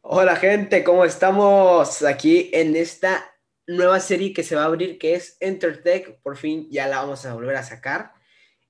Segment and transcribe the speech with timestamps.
[0.00, 2.02] Hola gente, ¿cómo estamos?
[2.04, 3.34] Aquí en esta
[3.66, 6.22] nueva serie que se va a abrir, que es EnterTech.
[6.22, 8.12] Por fin ya la vamos a volver a sacar.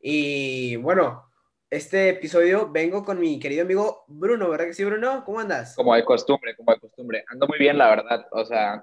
[0.00, 1.30] Y bueno,
[1.70, 5.22] este episodio vengo con mi querido amigo Bruno, ¿verdad que sí, Bruno?
[5.24, 5.76] ¿Cómo andas?
[5.76, 7.24] Como de costumbre, como de costumbre.
[7.28, 8.26] Ando muy bien, la verdad.
[8.32, 8.82] O sea,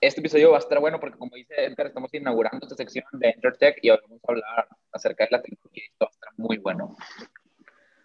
[0.00, 3.28] este episodio va a estar bueno porque, como dice Enter, estamos inaugurando esta sección de
[3.28, 6.32] EnterTech y hoy vamos a hablar acerca de la tecnología y esto va a estar
[6.38, 6.96] muy bueno.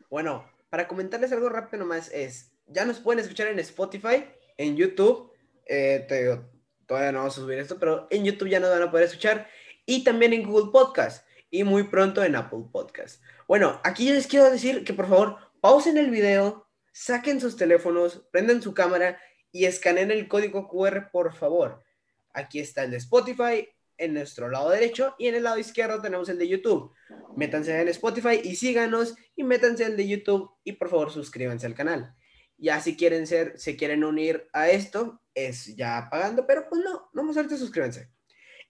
[0.10, 4.26] Bueno, para comentarles algo rápido nomás es, ya nos pueden escuchar en Spotify,
[4.58, 5.32] en YouTube,
[5.66, 6.40] eh, te
[6.86, 9.48] todavía no vamos a subir esto, pero en YouTube ya nos van a poder escuchar
[9.86, 13.22] y también en Google Podcast y muy pronto en Apple Podcast.
[13.48, 18.28] Bueno, aquí yo les quiero decir que por favor pausen el video, saquen sus teléfonos,
[18.32, 19.20] prendan su cámara
[19.52, 21.84] y escaneen el código QR, por favor.
[22.34, 26.28] Aquí está el de Spotify en nuestro lado derecho y en el lado izquierdo tenemos
[26.30, 26.94] el de YouTube.
[27.36, 31.66] Métanse en Spotify y síganos y métanse en el de YouTube y por favor suscríbanse
[31.66, 32.14] al canal.
[32.66, 37.12] Ya si quieren ser, se quieren unir a esto, es ya pagando, pero pues no,
[37.14, 38.10] no más ahorita suscríbanse.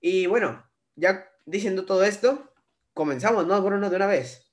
[0.00, 2.52] Y bueno, ya diciendo todo esto,
[2.94, 4.49] comenzamos, ¿no, Bruno, de una vez?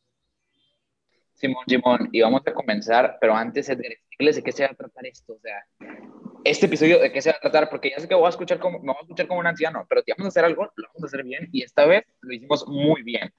[1.38, 5.06] Simón, Simón, y vamos a comenzar, pero antes, Edgar, de qué se va a tratar
[5.06, 5.64] esto, o sea,
[6.44, 8.58] este episodio de qué se va a tratar, porque ya sé que voy a escuchar
[8.58, 10.88] como, me voy a escuchar como un anciano, pero si vamos a hacer algo, lo
[10.88, 13.32] vamos a hacer bien, y esta vez lo hicimos muy bien.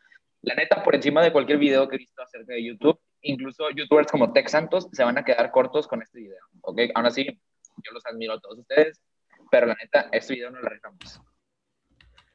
[0.43, 4.13] La neta, por encima de cualquier video que he visto acerca de YouTube, incluso youtubers
[4.13, 6.81] como Tech Santos se van a quedar cortos con este video, ¿ok?
[6.95, 9.03] Aún así, yo los admiro a todos ustedes,
[9.51, 11.21] pero la neta, este video no lo dejamos.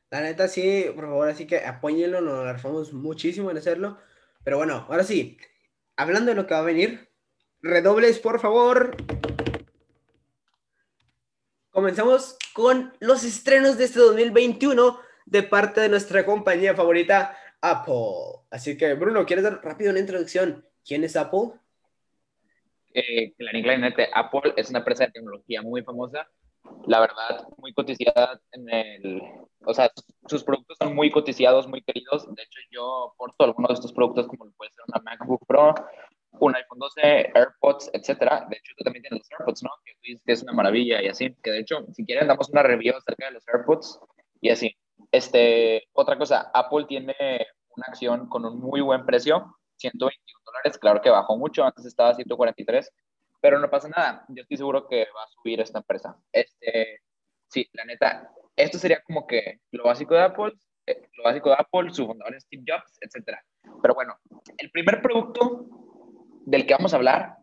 [0.09, 3.98] La neta, sí, por favor, así que apóyenlo, nos rifamos muchísimo en hacerlo.
[4.44, 5.38] Pero bueno, ahora sí,
[5.95, 7.09] hablando de lo que va a venir,
[7.61, 8.95] redobles, por favor.
[11.72, 18.43] Comenzamos con los estrenos de este 2021 de parte de nuestra compañía favorita, Apple.
[18.52, 20.65] Así que, Bruno, ¿quieres dar rápido una introducción?
[20.86, 21.53] ¿Quién es Apple?
[22.93, 26.30] Eh, claramente, Apple es una empresa de tecnología muy famosa.
[26.86, 29.22] La verdad, muy cotizada en el.
[29.66, 29.92] O sea,
[30.28, 32.26] sus productos son muy coticiados, muy queridos.
[32.36, 35.74] De hecho, yo porto algunos de estos productos, como puede ser una MacBook Pro,
[36.40, 38.46] un iPhone 12, AirPods, etcétera.
[38.50, 39.70] De hecho, tú también tienes los AirPods, ¿no?
[39.86, 41.36] Que tú dices que es una maravilla y así.
[41.42, 44.00] Que de hecho, si quieren, damos una review acerca de los AirPods
[44.42, 44.76] y así.
[45.12, 47.16] Este, otra cosa, Apple tiene
[47.76, 50.78] una acción con un muy buen precio, 121 dólares.
[50.78, 52.92] Claro que bajó mucho, antes estaba a 143,
[53.43, 54.23] pero no pasa nada.
[54.30, 56.15] Yo estoy seguro que va a subir esta empresa.
[56.31, 57.02] Este,
[57.49, 60.54] sí, la neta, esto sería como que lo básico de Apple,
[60.86, 63.43] eh, lo básico de Apple, su fundador Steve Jobs, etcétera.
[63.82, 64.17] Pero bueno,
[64.58, 65.67] el primer producto
[66.45, 67.36] del que vamos a hablar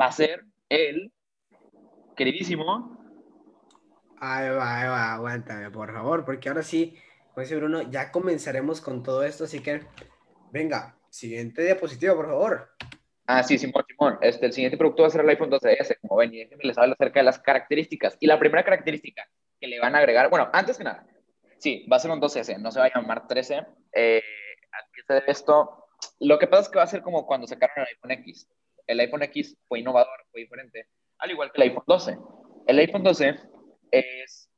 [0.00, 1.12] va a ser el
[2.14, 2.96] queridísimo.
[4.20, 6.96] Ahí va, ahí va, aguántame, por favor, porque ahora sí,
[7.34, 9.82] pues Bruno, ya comenzaremos con todo esto, así que
[10.52, 12.70] venga, siguiente diapositiva, por favor.
[13.30, 14.18] Ah, sí, Simón, Simón.
[14.22, 16.78] Este, el siguiente producto va a ser el iPhone 12S, como ven, y déjenme les
[16.78, 18.16] hablar acerca de las características.
[18.20, 19.28] Y la primera característica
[19.60, 21.06] que le van a agregar, bueno, antes que nada,
[21.58, 23.66] sí, va a ser un 12S, no se va a llamar 13.
[23.92, 24.22] Eh,
[24.72, 25.88] ¿A qué se debe esto?
[26.20, 28.48] Lo que pasa es que va a ser como cuando sacaron el iPhone X.
[28.86, 32.18] El iPhone X fue innovador, fue diferente, al igual que el iPhone 12.
[32.66, 33.34] El iPhone 12
[33.90, 34.50] es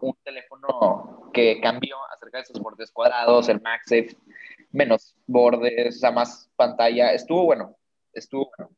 [0.00, 4.16] un teléfono que cambió acerca de sus bordes cuadrados, el MagSafe,
[4.72, 7.12] menos bordes, o sea, más pantalla.
[7.12, 7.76] Estuvo bueno,
[8.14, 8.72] estuvo bueno.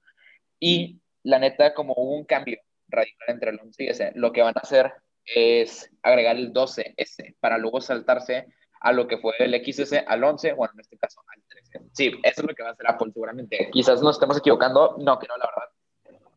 [0.58, 2.58] Y la neta, como hubo un cambio
[2.88, 4.92] radical entre el 11 y ese, lo que van a hacer
[5.24, 8.46] es agregar el 12S para luego saltarse
[8.80, 11.80] a lo que fue el XS al 11, bueno, en este caso al 13.
[11.92, 13.68] Sí, eso es lo que va a hacer Apple seguramente.
[13.72, 15.70] Quizás nos estemos equivocando, no, que no, la verdad.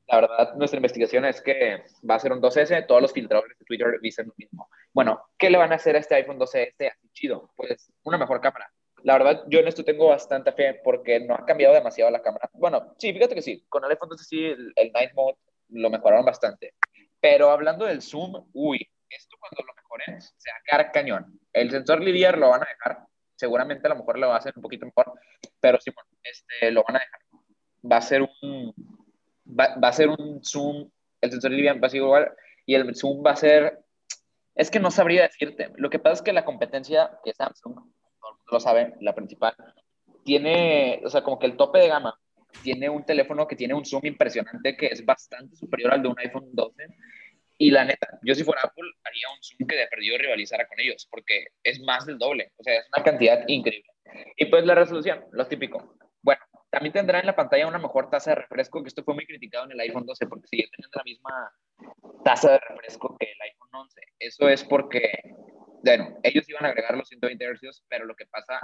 [0.08, 3.66] La verdad, nuestra investigación es que va a ser un 12S, todos los filtradores de
[3.66, 4.68] Twitter dicen lo mismo.
[4.92, 7.52] Bueno, ¿qué le van a hacer a este iPhone 12S así chido?
[7.56, 8.72] Pues una mejor cámara.
[9.04, 12.50] La verdad, yo en esto tengo bastante fe porque no ha cambiado demasiado la cámara.
[12.54, 15.38] Bueno, sí, fíjate que sí, con el iPhone 12 sí, el, el Night Mode
[15.70, 16.74] lo mejoraron bastante.
[17.20, 21.40] Pero hablando del zoom, uy, esto cuando lo mejoren se va a quedar cañón.
[21.54, 23.06] El sensor Lidier lo van a dejar,
[23.36, 25.14] seguramente a lo mejor lo hacer un poquito mejor,
[25.60, 27.20] pero sí, bueno, este, lo van a dejar.
[27.92, 28.74] Va a ser un,
[29.48, 30.90] va, va a ser un zoom,
[31.22, 32.32] el sensor Lidier va a ser igual,
[32.66, 33.80] y el zoom va a ser,
[34.56, 35.72] es que no sabría decirte.
[35.76, 37.80] Lo que pasa es que la competencia que Samsung,
[38.20, 39.56] todo el mundo lo sabe, la principal,
[40.24, 42.20] tiene, o sea, como que el tope de gama
[42.64, 46.20] tiene un teléfono que tiene un zoom impresionante que es bastante superior al de un
[46.20, 46.88] iPhone 12
[47.62, 50.80] y la neta, yo si fuera Apple, haría un Zoom que de perdido rivalizara con
[50.80, 52.54] ellos, porque es más del doble.
[52.56, 53.92] O sea, es una cantidad increíble.
[54.38, 55.94] Y pues la resolución, lo típico.
[56.22, 56.40] Bueno,
[56.70, 59.66] también tendrá en la pantalla una mejor tasa de refresco, que esto fue muy criticado
[59.66, 61.52] en el iPhone 12 porque sigue teniendo la misma
[62.24, 64.02] tasa de refresco que el iPhone 11.
[64.20, 65.20] Eso es porque,
[65.84, 68.60] bueno, ellos iban a agregar los 120 Hz, pero lo que pasa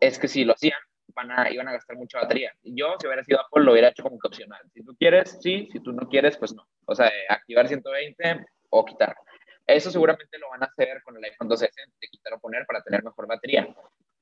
[0.00, 0.78] es que si lo hacían,
[1.14, 2.52] van a, iban a gastar mucha batería.
[2.62, 4.60] Yo, si hubiera sido Apple, lo hubiera hecho como que opcional.
[4.72, 6.66] Si tú quieres, sí, si tú no quieres, pues no.
[6.86, 9.14] O sea, activar 120 o quitar.
[9.66, 12.82] Eso seguramente lo van a hacer con el iPhone 12S, de quitar o poner para
[12.82, 13.68] tener mejor batería.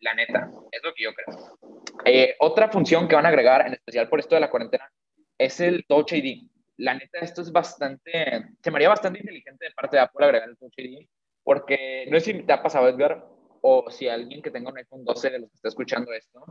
[0.00, 1.58] La neta, es lo que yo creo.
[2.04, 4.90] Eh, otra función que van a agregar, en especial por esto de la cuarentena,
[5.38, 6.48] es el Touch ID.
[6.76, 10.48] La neta, esto es bastante, se me haría bastante inteligente de parte de Apple agregar
[10.48, 11.08] el Touch ID,
[11.48, 13.26] porque no sé si te ha pasado, Edgar,
[13.62, 16.44] o si alguien que tenga un iPhone 12 de los que está escuchando esto,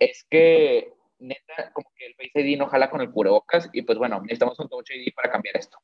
[0.00, 3.96] es que neta, como que el Face ID no jala con el cubrebocas y pues
[3.96, 5.78] bueno, necesitamos un Touch ID para cambiar esto.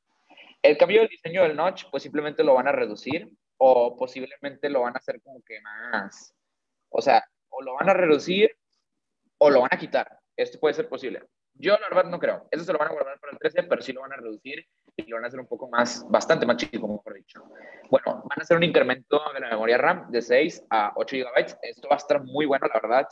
[0.62, 4.80] El cambio del diseño del notch, pues simplemente lo van a reducir o posiblemente lo
[4.80, 6.34] van a hacer como que más,
[6.88, 8.50] o sea, o lo van a reducir
[9.38, 10.18] o lo van a quitar.
[10.36, 11.22] Esto puede ser posible.
[11.54, 12.48] Yo la verdad no creo.
[12.50, 14.66] Eso se lo van a guardar para el 13, pero sí lo van a reducir
[14.96, 17.42] y lo van a hacer un poco más, bastante más chico, mejor dicho.
[17.90, 21.56] Bueno, van a hacer un incremento de la memoria RAM de 6 a 8 GB.
[21.62, 23.08] Esto va a estar muy bueno, la verdad.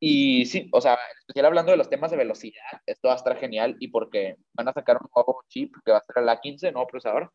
[0.00, 3.36] Y sí, o sea, especial hablando de los temas de velocidad, esto va a estar
[3.38, 6.72] genial y porque van a sacar un nuevo chip que va a ser el A15,
[6.72, 7.32] nuevo procesador,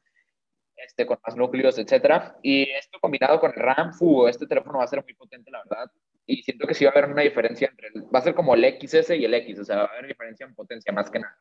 [0.76, 2.38] este, con más núcleos, etcétera.
[2.44, 5.64] Y esto combinado con el RAM, fu, este teléfono va a ser muy potente, la
[5.64, 5.92] verdad.
[6.26, 8.54] Y siento que sí va a haber una diferencia entre, el, va a ser como
[8.54, 11.20] el XS y el X, o sea, va a haber diferencia en potencia más que
[11.20, 11.36] nada.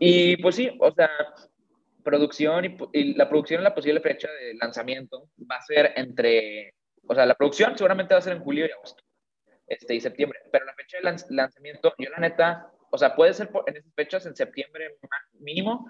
[0.00, 1.10] Y pues sí, o sea,
[2.08, 6.72] producción y, y la producción, la posible fecha de lanzamiento va a ser entre,
[7.06, 9.04] o sea, la producción seguramente va a ser en julio y agosto
[9.66, 10.40] este, y septiembre.
[10.50, 14.24] Pero la fecha de lanzamiento, yo la neta, o sea, puede ser en esas fechas,
[14.24, 14.96] en septiembre
[15.34, 15.86] mínimo,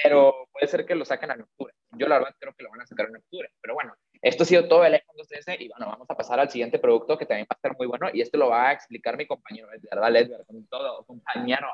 [0.00, 1.74] pero puede ser que lo saquen en octubre.
[1.98, 3.50] Yo la verdad creo que lo van a sacar en octubre.
[3.60, 3.92] Pero bueno,
[4.22, 7.18] esto ha sido todo el iPhone 2S y bueno, vamos a pasar al siguiente producto
[7.18, 9.68] que también va a estar muy bueno y esto lo va a explicar mi compañero
[9.72, 10.46] Edgar, ¿vale, Edgar?
[10.46, 11.68] Con todo, compañero.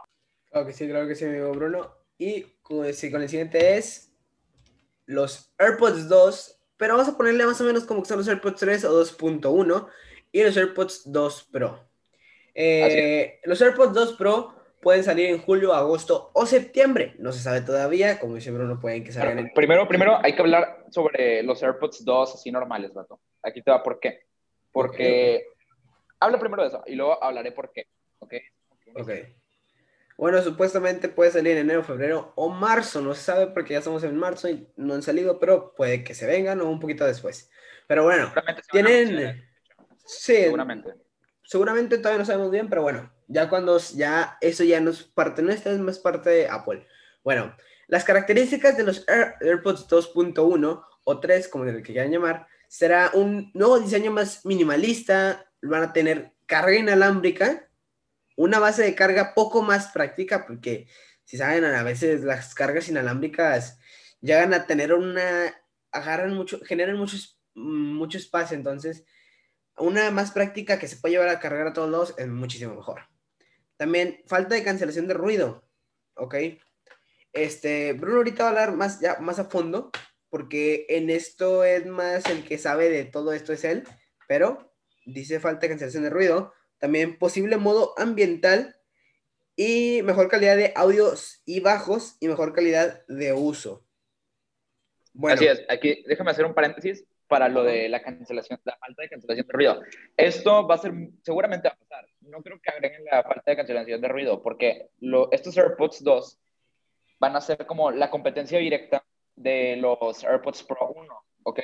[0.50, 2.05] Claro que sí, claro que sí, amigo Bruno.
[2.18, 4.12] Y con el siguiente es
[5.06, 8.60] los AirPods 2, pero vamos a ponerle más o menos como que son los AirPods
[8.60, 9.88] 3 o 2.1
[10.32, 11.88] y los AirPods 2 Pro.
[12.54, 17.14] Eh, los AirPods 2 Pro pueden salir en julio, agosto o septiembre.
[17.18, 19.52] No se sabe todavía, como dice Bruno, pueden que salgan en...
[19.52, 23.20] Primero, primero hay que hablar sobre los AirPods 2 así normales, vato.
[23.42, 24.26] Aquí te va por qué.
[24.72, 25.44] Porque...
[26.18, 27.88] Habla primero de eso y luego hablaré por qué.
[28.20, 28.34] ¿Ok?
[28.94, 29.10] Ok.
[30.16, 33.00] Bueno, supuestamente puede salir en enero, febrero o marzo.
[33.02, 36.14] No se sabe porque ya estamos en marzo y no han salido, pero puede que
[36.14, 37.50] se vengan o un poquito después.
[37.86, 38.32] Pero bueno,
[38.70, 39.44] tienen...
[40.04, 40.36] Sí.
[40.36, 40.94] Seguramente.
[41.44, 45.42] Seguramente todavía no sabemos bien, pero bueno, ya cuando ya eso ya no es parte
[45.42, 46.86] nuestra, es más parte de Apple.
[47.22, 47.54] Bueno,
[47.88, 53.50] las características de los AirPods 2.1 o 3, como el que quieran llamar, será un
[53.54, 57.68] nuevo diseño más minimalista, van a tener carga inalámbrica,
[58.36, 60.86] una base de carga poco más práctica, porque
[61.24, 63.78] si saben, a veces las cargas inalámbricas
[64.20, 65.54] llegan a tener una,
[65.90, 67.16] agarran mucho, generan mucho,
[67.54, 69.04] mucho espacio, entonces
[69.78, 73.02] una más práctica que se puede llevar a cargar a todos lados es muchísimo mejor.
[73.76, 75.68] También falta de cancelación de ruido,
[76.14, 76.34] ¿ok?
[77.32, 79.90] Este, Bruno ahorita va a hablar más, ya, más a fondo,
[80.30, 83.84] porque en esto es más el que sabe de todo esto es él,
[84.26, 84.74] pero
[85.04, 88.76] dice falta de cancelación de ruido, también posible modo ambiental
[89.56, 93.84] y mejor calidad de audios y bajos y mejor calidad de uso.
[95.12, 95.36] Bueno.
[95.36, 99.08] Así es, aquí déjame hacer un paréntesis para lo de la cancelación, la falta de
[99.08, 99.82] cancelación de ruido.
[100.16, 100.92] Esto va a ser,
[101.22, 102.06] seguramente va a pasar.
[102.20, 106.38] No creo que agreguen la falta de cancelación de ruido, porque lo, estos AirPods 2
[107.18, 109.04] van a ser como la competencia directa
[109.34, 111.60] de los AirPods Pro 1, ¿ok?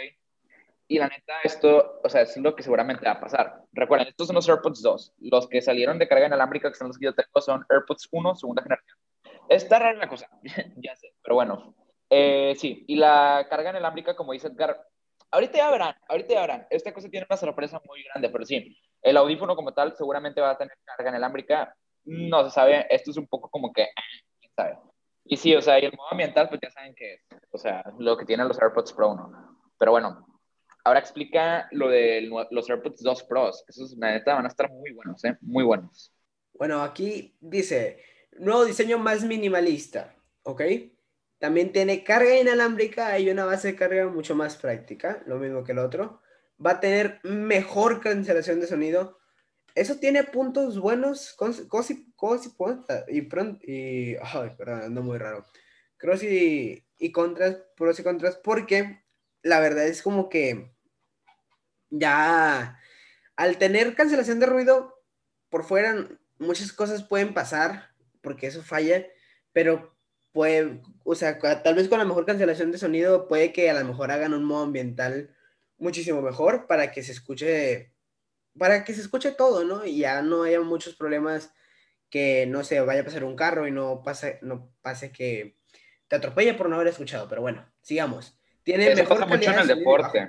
[0.88, 3.62] Y la neta, esto, o sea, es lo que seguramente va a pasar.
[3.72, 5.14] Recuerden, estos son los AirPods 2.
[5.20, 8.34] Los que salieron de carga inalámbrica, que son los que yo tengo, son AirPods 1,
[8.34, 8.98] segunda generación.
[9.48, 10.28] Está rara la cosa,
[10.76, 11.74] ya sé, pero bueno.
[12.10, 14.86] Eh, sí, y la carga inalámbrica, como dice Edgar,
[15.30, 16.66] ahorita ya verán, ahorita ya verán.
[16.70, 20.50] Esta cosa tiene una sorpresa muy grande, pero sí, el audífono como tal seguramente va
[20.50, 21.74] a tener carga inalámbrica.
[22.04, 23.88] No se sabe, esto es un poco como que,
[24.40, 24.78] quién sabe.
[25.24, 27.20] Y sí, o sea, y el modo ambiental, pues ya saben que es,
[27.50, 29.58] o sea, lo que tienen los AirPods Pro 1.
[29.78, 30.26] Pero bueno,
[30.84, 33.64] ahora explica lo de los AirPods 2 Pros.
[33.68, 35.36] Esos, la neta, van a estar muy buenos, ¿eh?
[35.40, 36.12] Muy buenos.
[36.54, 38.02] Bueno, aquí dice,
[38.38, 40.62] nuevo diseño más minimalista, ¿ok?
[41.38, 45.72] También tiene carga inalámbrica y una base de carga mucho más práctica, lo mismo que
[45.72, 46.20] el otro.
[46.64, 49.18] Va a tener mejor cancelación de sonido.
[49.74, 52.54] Eso tiene puntos buenos, cosi, cosi,
[53.08, 55.44] y pronto, y, ay, perdón, ando muy raro.
[55.96, 59.02] Cross y, y contras, pros y contras, porque
[59.42, 60.71] la verdad es como que
[61.92, 62.78] ya
[63.36, 64.98] al tener cancelación de ruido
[65.48, 66.08] por fuera
[66.38, 69.06] muchas cosas pueden pasar, porque eso falla,
[69.52, 69.94] pero
[70.32, 73.84] puede, o sea, tal vez con la mejor cancelación de sonido puede que a lo
[73.84, 75.34] mejor hagan un modo ambiental
[75.78, 77.92] muchísimo mejor para que se escuche,
[78.58, 79.84] para que se escuche todo, ¿no?
[79.84, 81.52] Y ya no haya muchos problemas
[82.08, 85.56] que, no se vaya a pasar un carro y no pase, no pase que
[86.08, 88.38] te atropelle por no haber escuchado, pero bueno, sigamos.
[88.62, 90.28] Tiene Eso pasa mucho en el deporte.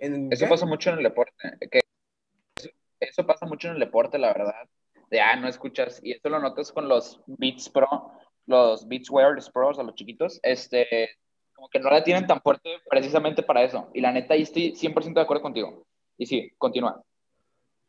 [0.00, 1.32] Eso pasa mucho en el deporte.
[2.98, 4.68] Eso pasa mucho en el deporte, la verdad.
[5.10, 6.00] De, ah, no escuchas.
[6.02, 8.12] Y esto lo notas con los Beats Pro,
[8.46, 10.40] los Beats Wear Pros, a los chiquitos.
[10.42, 11.10] Este,
[11.54, 13.90] como que no la tienen tan fuerte precisamente para eso.
[13.92, 15.84] Y la neta, ahí estoy 100% de acuerdo contigo.
[16.16, 17.02] Y sí, continúa.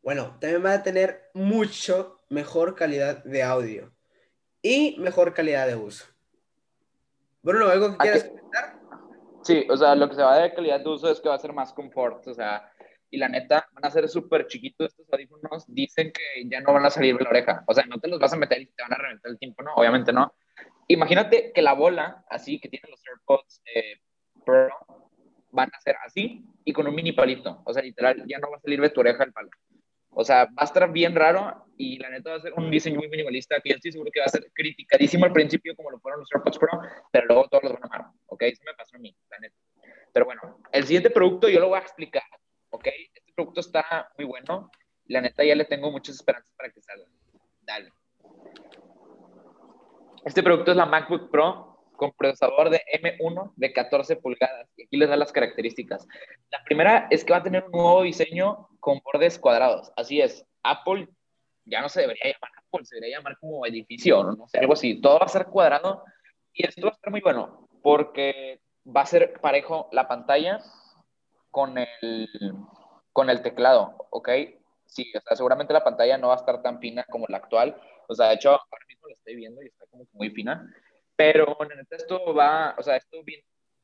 [0.02, 3.94] Bueno, también va a tener mucho mejor calidad de audio
[4.62, 6.06] y mejor calidad de uso.
[7.44, 8.81] Bruno, ¿algo que quieras comentar?
[9.44, 11.40] Sí, o sea, lo que se va de calidad de uso es que va a
[11.40, 12.72] ser más confort, o sea,
[13.10, 16.86] y la neta, van a ser súper chiquitos estos audífonos, dicen que ya no van
[16.86, 18.84] a salir de la oreja, o sea, no te los vas a meter y te
[18.84, 19.74] van a reventar el tiempo, ¿no?
[19.76, 20.34] Obviamente no.
[20.88, 24.00] Imagínate que la bola, así, que tienen los AirPods eh,
[24.46, 24.70] Pro,
[25.52, 28.58] van a ser así y con un mini palito, o sea, literal, ya no va
[28.58, 29.50] a salir de tu oreja el palo.
[30.12, 33.00] O sea, va a estar bien raro y la neta va a ser un diseño
[33.00, 36.00] muy minimalista que yo estoy seguro que va a ser criticadísimo al principio como lo
[36.00, 36.80] fueron los AirPods Pro,
[37.12, 38.42] pero luego todos los van a amar, ¿ok?
[38.44, 39.56] Eso me pasó a mí, la neta.
[40.14, 42.24] Pero bueno, el siguiente producto yo lo voy a explicar,
[42.70, 42.88] ¿ok?
[43.14, 44.70] Este producto está muy bueno
[45.12, 47.06] la neta ya le tengo muchas esperanzas para que salga.
[47.62, 47.92] Dale.
[50.24, 51.71] Este producto es la MacBook Pro
[52.10, 54.68] procesador de M1 de 14 pulgadas.
[54.76, 56.08] Y aquí les da las características.
[56.50, 59.92] La primera es que va a tener un nuevo diseño con bordes cuadrados.
[59.96, 61.08] Así es, Apple
[61.66, 65.00] ya no se debería llamar Apple, se debería llamar como edificio, no sé, algo así.
[65.00, 66.04] Todo va a ser cuadrado
[66.54, 70.60] y esto va a estar muy bueno porque va a ser parejo la pantalla
[71.52, 72.28] con el,
[73.14, 74.30] con el teclado, ¿ok?
[74.86, 77.80] Sí, o sea, seguramente la pantalla no va a estar tan fina como la actual.
[78.08, 80.70] O sea, de hecho, ahora mismo la estoy viendo y está como muy fina.
[81.16, 81.58] Pero
[81.90, 83.18] esto va, o sea, esto,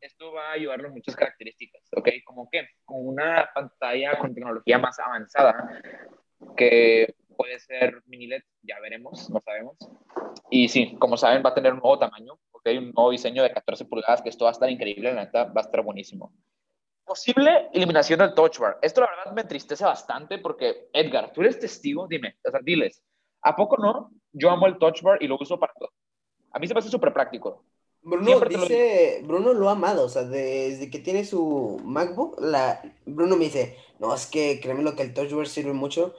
[0.02, 2.10] esto va a ayudarlo muchas características, ¿ok?
[2.26, 5.82] Como que con una pantalla con tecnología más avanzada,
[6.56, 9.78] que puede ser mini LED, ya veremos, no sabemos.
[10.50, 12.68] Y sí, como saben, va a tener un nuevo tamaño, ¿ok?
[12.78, 15.62] Un nuevo diseño de 14 pulgadas, que esto va a estar increíble, la neta, va
[15.62, 16.34] a estar buenísimo.
[17.06, 18.80] Posible eliminación del touch bar.
[18.82, 23.02] Esto la verdad me entristece bastante porque, Edgar, tú eres testigo, dime, o sea, diles,
[23.42, 24.12] ¿a poco no?
[24.34, 25.92] Yo amo el touch bar y lo uso para todo.
[26.58, 27.64] A mí se me hace súper práctico.
[28.02, 33.36] Bruno dice, Bruno lo ha amado, o sea, desde que tiene su MacBook, la, Bruno
[33.36, 36.16] me dice, no, es que créeme lo que el Touch Bar sirve mucho.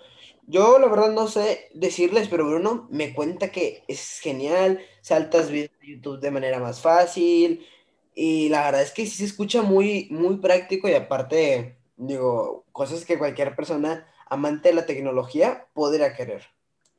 [0.47, 5.73] Yo la verdad no sé decirles, pero Bruno me cuenta que es genial, saltas videos
[5.80, 7.66] de YouTube de manera más fácil,
[8.14, 13.04] y la verdad es que sí se escucha muy, muy práctico y aparte, digo, cosas
[13.04, 16.47] que cualquier persona amante de la tecnología podría querer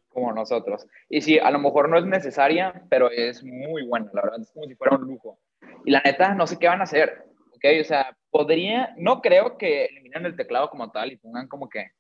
[0.10, 0.86] como nosotros.
[1.08, 4.52] Y sí, a lo mejor no es necesaria, pero es muy buena, la verdad, es
[4.52, 5.40] como si fuera un lujo.
[5.86, 7.24] Y la neta, no sé qué van a hacer,
[7.54, 7.66] ¿ok?
[7.82, 11.92] O sea, podría, no creo que eliminen el teclado como tal y pongan como que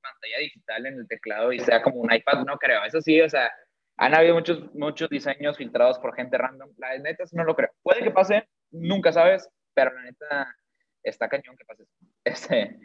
[0.00, 2.84] pantalla digital en el teclado y sea como un iPad, no creo.
[2.84, 3.50] Eso sí, o sea,
[3.96, 6.70] han habido muchos, muchos diseños filtrados por gente random.
[6.78, 7.70] La neta, no lo creo.
[7.82, 10.54] Puede que pase, nunca sabes, pero la neta,
[11.02, 11.84] está cañón que pase.
[12.24, 12.76] Este,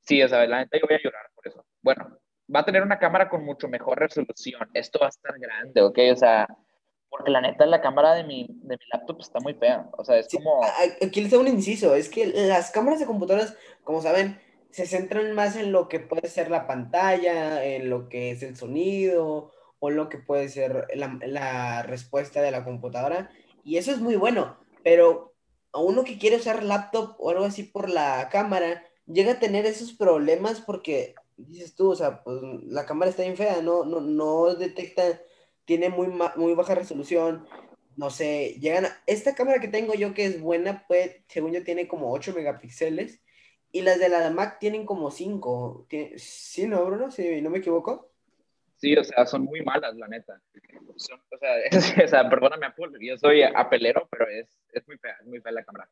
[0.00, 1.66] sí, o sea, la neta, yo voy a llorar por eso.
[1.82, 2.20] Bueno,
[2.56, 4.68] va a tener una cámara con mucho mejor resolución.
[4.72, 5.98] Esto va a estar grande, ¿ok?
[6.10, 6.48] O sea,
[7.10, 9.88] porque la neta la cámara de mi, de mi laptop está muy fea.
[9.98, 10.62] O sea, es como...
[11.04, 15.34] Aquí les hago un inciso, es que las cámaras de computadoras, como saben, se centran
[15.34, 19.90] más en lo que puede ser la pantalla, en lo que es el sonido, o
[19.90, 23.30] lo que puede ser la, la respuesta de la computadora.
[23.64, 25.34] Y eso es muy bueno, pero
[25.72, 29.66] a uno que quiere usar laptop o algo así por la cámara, llega a tener
[29.66, 34.00] esos problemas porque dices tú, o sea, pues la cámara está bien fea, no, no,
[34.00, 35.20] no detecta,
[35.64, 37.46] tiene muy, muy baja resolución,
[37.96, 41.64] no sé, llegan a, esta cámara que tengo yo que es buena, pues, según yo
[41.64, 43.22] tiene como 8 megapíxeles,
[43.72, 47.10] y las de la Mac tienen como 5, ¿sí, no, Bruno?
[47.10, 48.10] Si no me equivoco.
[48.76, 50.38] Sí, o sea, son muy malas, la neta.
[50.86, 51.56] o, sea,
[52.04, 55.52] o sea, perdóname, Apple, yo soy apelero, pero es, es muy fea, es muy fea
[55.52, 55.88] la cámara.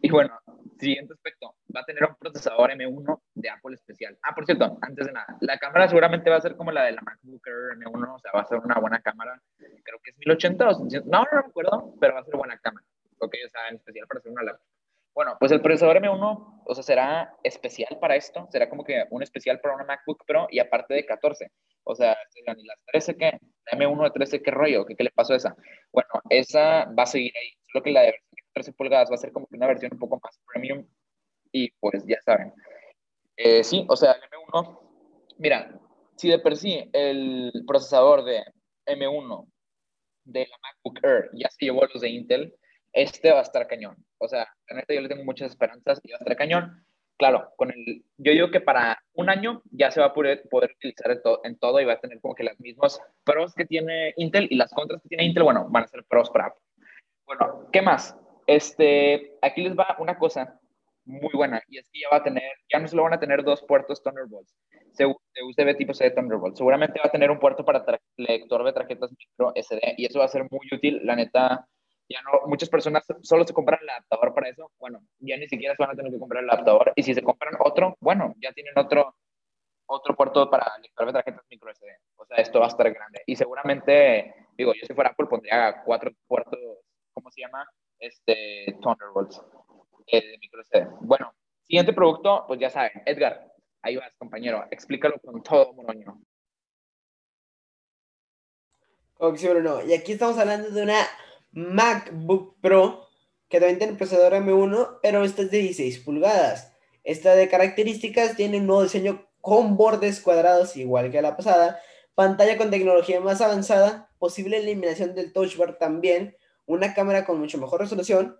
[0.00, 0.38] Y bueno,
[0.78, 4.18] siguiente aspecto, va a tener un procesador M1 de Apple especial.
[4.22, 6.92] Ah, por cierto, antes de nada, la cámara seguramente va a ser como la de
[6.92, 9.38] la MacBook Air M1, o sea, va a ser una buena cámara.
[9.58, 12.86] Creo que es 1080 o no, no me acuerdo, pero va a ser buena cámara.
[13.18, 14.71] Ok, o sea, en especial para hacer una laptop.
[15.14, 19.22] Bueno, pues el procesador M1, o sea, será especial para esto, será como que un
[19.22, 21.50] especial para una MacBook Pro y aparte de 14.
[21.84, 23.38] O sea, ¿y las 13 qué?
[23.70, 24.86] La M1 de 13, ¿qué rollo?
[24.86, 25.54] ¿Qué, ¿Qué le pasó a esa?
[25.92, 28.14] Bueno, esa va a seguir ahí, solo que la de
[28.54, 30.86] 13 pulgadas va a ser como que una versión un poco más premium
[31.50, 32.52] y pues ya saben.
[33.36, 34.78] Eh, sí, o sea, el M1,
[35.38, 35.78] mira,
[36.16, 38.42] si de per sí el procesador de
[38.86, 39.46] M1
[40.24, 42.54] de la MacBook Air ya se llevó a los de Intel,
[42.92, 43.96] este va a estar cañón.
[44.18, 46.84] O sea, en este yo le tengo muchas esperanzas y va a estar cañón.
[47.18, 50.72] Claro, con el, yo digo que para un año ya se va a poder, poder
[50.74, 54.12] utilizar en, en, todo y va a tener como que las mismas pros que tiene
[54.16, 56.54] Intel y las contras que tiene Intel, bueno, van a ser pros para.
[57.26, 58.16] Bueno, ¿qué más?
[58.46, 60.58] Este, aquí les va una cosa
[61.04, 63.42] muy buena y es que ya va a tener, ya no solo van a tener
[63.42, 64.48] dos puertos Thunderbolt,
[64.98, 67.84] de USB tipo C de Thunderbolt, seguramente va a tener un puerto para
[68.16, 71.66] lector de tarjetas micro SD y eso va a ser muy útil, la neta,
[72.08, 75.74] ya no, muchas personas solo se compran el adaptador para eso, bueno, ya ni siquiera
[75.74, 78.52] se van a tener que comprar el adaptador y si se compran otro, bueno, ya
[78.52, 79.14] tienen otro
[79.86, 81.86] otro puerto para lector tarjetas micro SD.
[82.16, 83.22] O sea, esto va a estar grande.
[83.26, 86.58] Y seguramente, digo, yo si fuera Apple pondría cuatro puertos,
[87.12, 87.66] ¿cómo se llama?
[87.98, 89.42] Este, Thunderbolts
[90.06, 90.86] eh, de micro SD.
[91.00, 96.20] Bueno, siguiente producto, pues ya saben, Edgar, ahí vas, compañero, explícalo con todo Moroño.
[99.18, 99.82] Ok, Bruno.
[99.82, 101.00] Y aquí estamos hablando de una
[101.52, 103.08] MacBook Pro
[103.52, 106.72] que también tiene procesador M1, pero esta es de 16 pulgadas.
[107.04, 111.78] Esta de características tiene un nuevo diseño con bordes cuadrados, igual que la pasada,
[112.14, 117.58] pantalla con tecnología más avanzada, posible eliminación del touch bar también, una cámara con mucho
[117.58, 118.38] mejor resolución,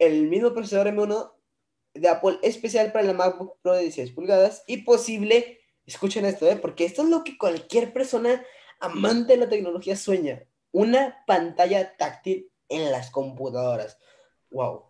[0.00, 1.32] el mismo procesador M1
[1.94, 6.56] de Apple especial para la MacBook Pro de 16 pulgadas y posible, escuchen esto, ¿eh?
[6.56, 8.44] porque esto es lo que cualquier persona
[8.80, 13.98] amante de la tecnología sueña, una pantalla táctil en las computadoras.
[14.50, 14.86] Wow.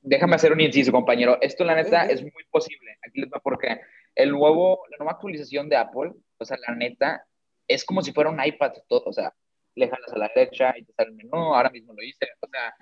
[0.00, 1.38] Déjame hacer un inciso, compañero.
[1.40, 2.96] Esto, la neta, es muy posible.
[3.06, 3.80] Aquí les va porque
[4.14, 7.26] el nuevo, la nueva actualización de Apple, o sea, la neta,
[7.68, 9.34] es como si fuera un iPad todo, o sea,
[9.74, 12.48] le jalas a la derecha y te sale el menú, ahora mismo lo hice, o
[12.48, 12.74] sea,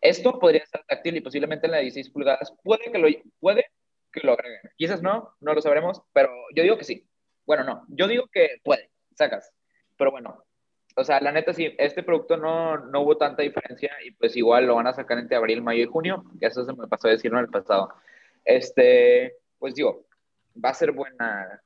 [0.00, 3.08] esto podría ser táctil y posiblemente en la 16 pulgadas puede que lo,
[3.40, 3.66] puede
[4.12, 4.60] que lo agreguen.
[4.76, 7.08] Quizás no, no lo sabremos, pero yo digo que sí.
[7.46, 9.52] Bueno, no, yo digo que puede, sacas.
[9.96, 10.44] Pero bueno,
[10.96, 14.66] o sea, la neta sí, este producto no, no hubo tanta diferencia y pues igual
[14.66, 17.12] lo van a sacar entre abril, mayo y junio, que eso se me pasó a
[17.12, 17.92] decir en el pasado.
[18.44, 20.06] Este, pues digo,
[20.62, 21.60] va a ser buena,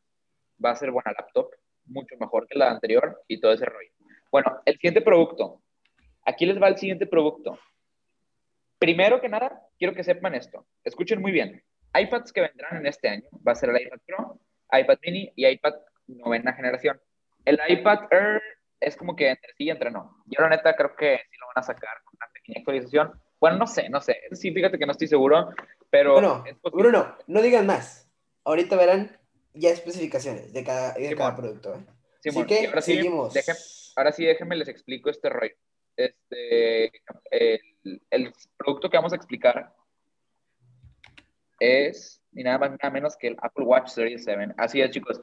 [0.64, 1.50] va a ser buena laptop,
[1.84, 3.90] mucho mejor que la anterior y todo ese rollo.
[4.30, 5.60] Bueno, el siguiente producto.
[6.24, 7.58] Aquí les va el siguiente producto.
[8.78, 10.66] Primero que nada, quiero que sepan esto.
[10.84, 11.62] Escuchen muy bien.
[11.94, 14.40] iPads que vendrán en este año va a ser el iPad Pro,
[14.72, 15.74] iPad Mini y iPad
[16.06, 17.00] novena generación.
[17.44, 18.42] El iPad Air
[18.80, 20.22] es como que entre sí y entre no.
[20.26, 23.20] Yo la neta creo que sí lo van a sacar con una pequeña actualización.
[23.40, 24.16] Bueno, no sé, no sé.
[24.32, 25.50] Sí, fíjate que no estoy seguro,
[25.90, 26.14] pero...
[26.14, 28.08] Bueno, Bruno, no digan más.
[28.44, 29.16] Ahorita verán
[29.54, 31.74] ya especificaciones de cada, de cada producto.
[31.74, 31.86] ¿eh?
[32.26, 33.34] Así que ahora sí, seguimos.
[33.96, 35.54] ahora sí, déjenme les explico este rollo.
[35.96, 36.92] Este,
[37.30, 37.60] el,
[38.10, 39.74] el, producto que vamos a explicar
[41.58, 44.54] es ni nada más nada menos que el Apple Watch Series 7.
[44.56, 45.20] Así es, chicos.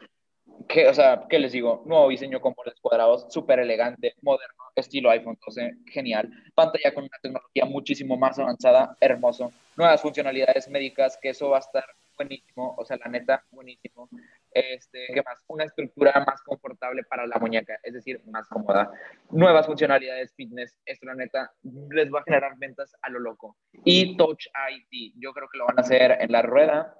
[0.67, 1.83] ¿Qué, o sea, ¿qué les digo?
[1.85, 6.29] Nuevo diseño con bordes cuadrados, súper elegante, moderno, estilo iPhone 12, genial.
[6.53, 9.51] Pantalla con una tecnología muchísimo más avanzada, hermoso.
[9.75, 11.85] Nuevas funcionalidades médicas, que eso va a estar
[12.17, 14.09] buenísimo, o sea, la neta, buenísimo.
[14.51, 15.37] Este, ¿qué más?
[15.47, 18.91] Una estructura más confortable para la muñeca, es decir, más cómoda.
[19.29, 21.51] Nuevas funcionalidades fitness, esto la neta
[21.89, 23.57] les va a generar ventas a lo loco.
[23.83, 26.97] Y Touch ID, yo creo que lo van a hacer en la rueda,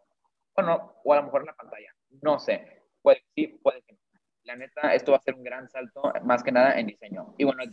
[0.56, 2.75] bueno, o a lo mejor en la pantalla, no sé,
[3.06, 4.00] puede que sí, puede que no.
[4.44, 7.34] La neta, esto va a ser un gran salto, más que nada en diseño.
[7.38, 7.64] Y bueno,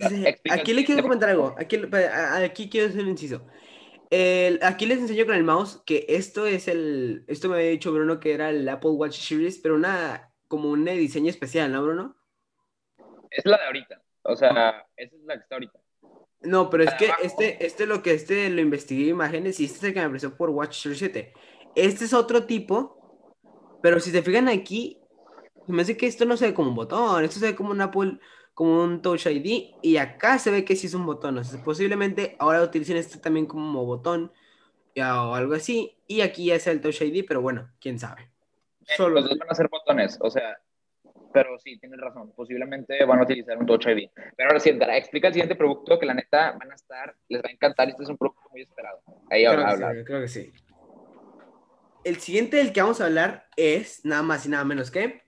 [0.51, 1.79] aquí le quiero comentar algo, aquí,
[2.35, 3.47] aquí quiero hacer un inciso
[4.63, 7.25] aquí les enseño con el mouse que esto es el.
[7.29, 10.85] Esto me había dicho Bruno que era el Apple Watch Series, pero una como un
[10.85, 12.17] diseño especial, ¿no, Bruno?
[13.31, 14.03] Es la de ahorita.
[14.25, 15.79] O sea, esa es la que está ahorita.
[16.43, 19.85] No, pero es que este, este lo que este lo investigué imágenes y este es
[19.85, 21.33] el que me apareció por Watch Series 7.
[21.75, 23.41] Este es otro tipo,
[23.83, 25.01] pero si se fijan aquí,
[25.67, 27.81] me hace que esto no se ve como un botón, esto se ve como un
[27.81, 28.19] Apple
[28.55, 31.39] como un Touch ID y acá se ve que sí es un botón.
[31.39, 34.33] O sea, posiblemente ahora utilicen este también como botón
[34.97, 35.97] o algo así.
[36.07, 38.31] Y aquí ya es el Touch ID, pero bueno, quién sabe.
[38.81, 39.17] Eh, Solo...
[39.17, 40.59] Los dos van a ser botones, o sea,
[41.33, 42.33] pero sí, tienes razón.
[42.33, 44.11] Posiblemente van a utilizar un Touch ID.
[44.37, 47.49] Pero ahora sí, explica el siguiente producto que la neta van a estar, les va
[47.49, 47.89] a encantar.
[47.89, 49.01] Este es un producto muy esperado.
[49.31, 50.05] Ahí creo habla.
[50.05, 50.53] creo que sí.
[52.05, 55.23] El siguiente del que vamos a hablar es nada más y nada menos que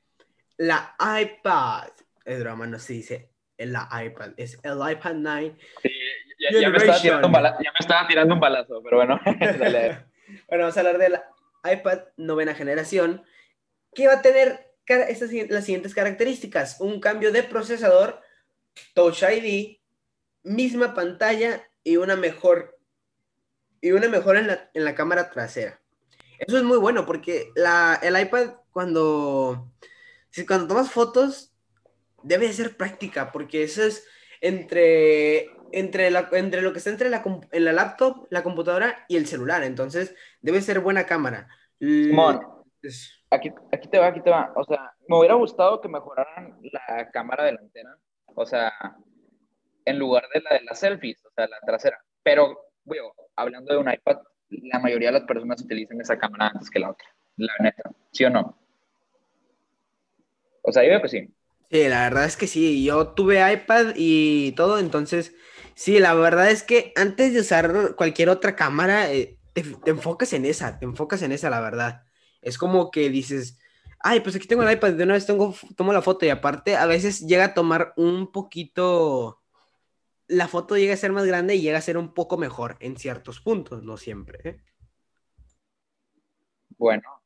[0.56, 1.88] la iPad
[2.24, 5.56] es drama, no se dice la iPad, es el iPad 9.
[5.82, 5.90] Sí,
[6.38, 9.20] ya, me estaba tirando un balazo, ya me estaba tirando un balazo, pero bueno.
[10.48, 11.24] bueno, vamos a hablar de la
[11.72, 13.24] iPad novena generación,
[13.94, 16.80] que va a tener estas, las siguientes características.
[16.80, 18.20] Un cambio de procesador,
[18.94, 19.78] Touch ID,
[20.42, 22.78] misma pantalla y una mejor,
[23.80, 25.80] y una mejora en la, en la cámara trasera.
[26.38, 29.72] Eso es muy bueno porque la, el iPad cuando
[30.34, 31.54] si cuando tomas fotos,
[32.24, 34.04] debe de ser práctica, porque eso es
[34.40, 39.16] entre, entre, la, entre lo que está entre la, en la laptop, la computadora y
[39.16, 39.62] el celular.
[39.62, 41.46] Entonces, debe ser buena cámara.
[41.78, 42.40] Simón,
[43.30, 44.52] aquí, aquí te va, aquí te va.
[44.56, 47.96] O sea, me hubiera gustado que mejoraran la cámara delantera.
[48.34, 48.72] O sea,
[49.84, 52.02] en lugar de la de las selfies, o sea, la trasera.
[52.24, 54.18] Pero, bueno, hablando de un iPad,
[54.48, 57.06] la mayoría de las personas utilizan esa cámara antes que la otra.
[57.36, 58.63] La neta, ¿sí o no?
[60.64, 61.34] O sea, yo creo que sí.
[61.70, 62.84] Sí, la verdad es que sí.
[62.84, 65.34] Yo tuve iPad y todo, entonces,
[65.74, 70.46] sí, la verdad es que antes de usar cualquier otra cámara, eh, te, enfocas en
[70.46, 72.04] esa, te enfocas en esa, la verdad.
[72.40, 73.58] Es como que dices,
[74.00, 76.76] ay, pues aquí tengo el iPad, de una vez tengo, tomo la foto y aparte
[76.76, 79.42] a veces llega a tomar un poquito,
[80.28, 82.96] la foto llega a ser más grande y llega a ser un poco mejor en
[82.96, 84.40] ciertos puntos, no siempre.
[84.44, 84.56] ¿eh?
[86.78, 87.23] Bueno,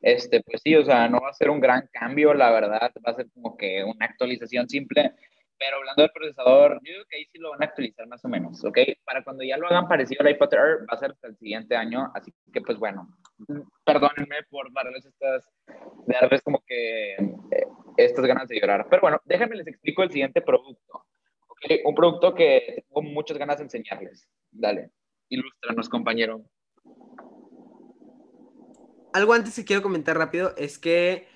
[0.00, 3.12] este, pues sí, o sea, no va a ser un gran cambio, la verdad, va
[3.12, 5.14] a ser como que una actualización simple,
[5.58, 8.28] pero hablando del procesador, yo creo que ahí sí lo van a actualizar más o
[8.28, 8.78] menos, ¿ok?
[9.04, 11.76] Para cuando ya lo hagan parecido al iPad Air, va a ser hasta el siguiente
[11.76, 13.08] año, así que pues bueno,
[13.84, 15.46] perdónenme por darles estas,
[16.06, 17.66] darles como que eh,
[17.98, 21.04] estas ganas de llorar, pero bueno, déjenme les explico el siguiente producto,
[21.48, 21.72] ¿ok?
[21.84, 24.92] Un producto que tengo muchas ganas de enseñarles, dale,
[25.28, 26.42] ilústranos compañero
[29.12, 31.28] algo antes que quiero comentar rápido es que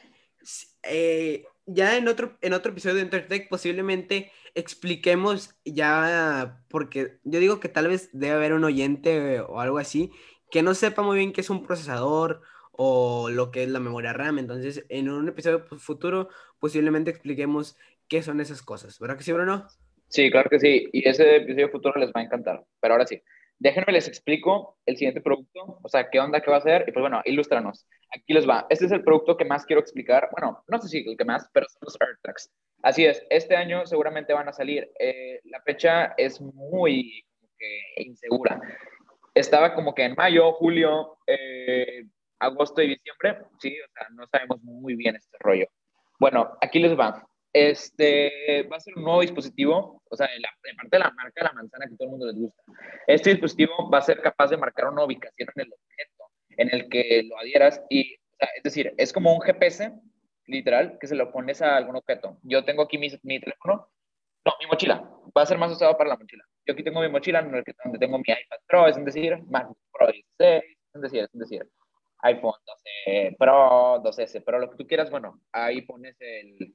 [0.82, 7.60] eh, ya en otro, en otro episodio de Intertech posiblemente expliquemos ya, porque yo digo
[7.60, 10.12] que tal vez debe haber un oyente o algo así
[10.50, 14.12] que no sepa muy bien qué es un procesador o lo que es la memoria
[14.12, 14.38] RAM.
[14.38, 16.28] Entonces, en un episodio futuro
[16.60, 17.76] posiblemente expliquemos
[18.08, 18.98] qué son esas cosas.
[19.00, 19.66] ¿Verdad que sí, Bruno?
[20.08, 20.88] Sí, claro que sí.
[20.92, 22.64] Y ese episodio futuro les va a encantar.
[22.80, 23.20] Pero ahora sí.
[23.58, 26.92] Déjenme les explico el siguiente producto, o sea, qué onda, qué va a ser, y
[26.92, 27.86] pues bueno, ilústranos.
[28.14, 28.66] Aquí les va.
[28.68, 30.28] Este es el producto que más quiero explicar.
[30.32, 32.50] Bueno, no sé si el que más, pero son los AirTags.
[32.82, 34.90] Así es, este año seguramente van a salir.
[34.98, 37.24] Eh, la fecha es muy
[37.96, 38.60] insegura.
[39.34, 42.04] Estaba como que en mayo, julio, eh,
[42.38, 43.46] agosto y diciembre.
[43.58, 45.66] Sí, o sea, no sabemos muy bien este rollo.
[46.18, 47.26] Bueno, aquí les va.
[47.54, 51.52] Este va a ser un nuevo dispositivo, o sea, la, parte de la marca la
[51.52, 52.62] manzana que todo el mundo les gusta.
[53.06, 56.24] Este dispositivo va a ser capaz de marcar una ubicación en el objeto
[56.56, 58.14] en el que lo adhieras y,
[58.56, 59.92] es decir, es como un GPS,
[60.46, 62.38] literal, que se lo pones a algún objeto.
[62.42, 63.88] Yo tengo aquí mi, mi teléfono,
[64.44, 66.44] no, mi mochila, va a ser más usado para la mochila.
[66.66, 69.38] Yo aquí tengo mi mochila en el que, donde tengo mi iPad Pro, es decir,
[69.46, 70.62] MacBook Pro 16,
[70.94, 71.68] es decir, es decir,
[72.22, 72.54] iPhone
[73.06, 76.74] 12 Pro, 12S, pero lo que tú quieras, bueno, ahí pones el,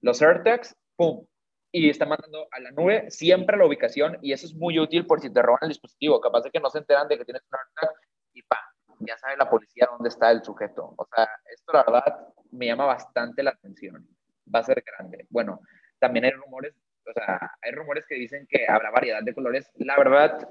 [0.00, 1.26] los AirTags, ¡pum!
[1.72, 5.20] Y está mandando a la nube siempre la ubicación y eso es muy útil por
[5.20, 6.20] si te roban el dispositivo.
[6.20, 7.96] Capaz de que no se enteran de que tienes un AirTag
[8.34, 8.58] y pa,
[9.00, 10.94] ya sabe la policía dónde está el sujeto.
[10.96, 14.06] O sea, esto la verdad me llama bastante la atención.
[14.52, 15.26] Va a ser grande.
[15.30, 15.60] Bueno,
[16.00, 16.74] también hay rumores,
[17.06, 19.70] o sea, hay rumores que dicen que habrá variedad de colores.
[19.76, 20.48] La verdad,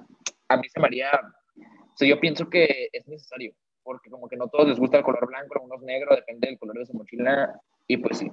[0.47, 1.11] a mí se me haría,
[1.57, 5.03] o sea, yo pienso que es necesario, porque como que no todos les gusta el
[5.03, 8.31] color blanco, a unos negro, depende del color de su mochila, y pues sí,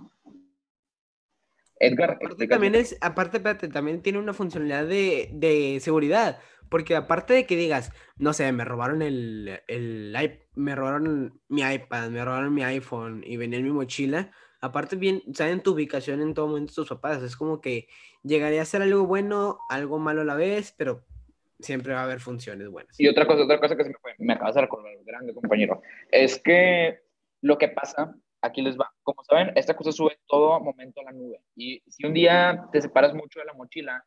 [1.78, 6.38] Edgar, aparte también es, aparte, espérate, también tiene una funcionalidad de, de, seguridad,
[6.70, 10.16] porque aparte de que digas, no sé, me robaron el, el,
[10.54, 15.22] me robaron mi iPad, me robaron mi iPhone y venía en mi mochila, aparte bien,
[15.34, 17.88] saben tu ubicación en todo momento tus papás, es como que
[18.22, 21.04] llegaría a ser algo bueno, algo malo a la vez, pero
[21.60, 22.98] siempre va a haber funciones buenas.
[22.98, 25.82] Y otra cosa, otra cosa que se me fue, me acabas de recordar, grande compañero,
[26.10, 27.00] es que
[27.42, 28.90] lo que pasa aquí les va.
[29.02, 31.40] Como saben, esta cosa sube todo momento a la nube.
[31.54, 34.04] Y si un día te separas mucho de la mochila,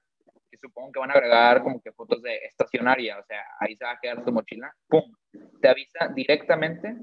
[0.49, 3.86] que supongo que van a agregar como que fotos de estacionaria, o sea, ahí se
[3.86, 5.04] va a quedar tu mochila, ¡pum!
[5.62, 6.95] Te avisa directamente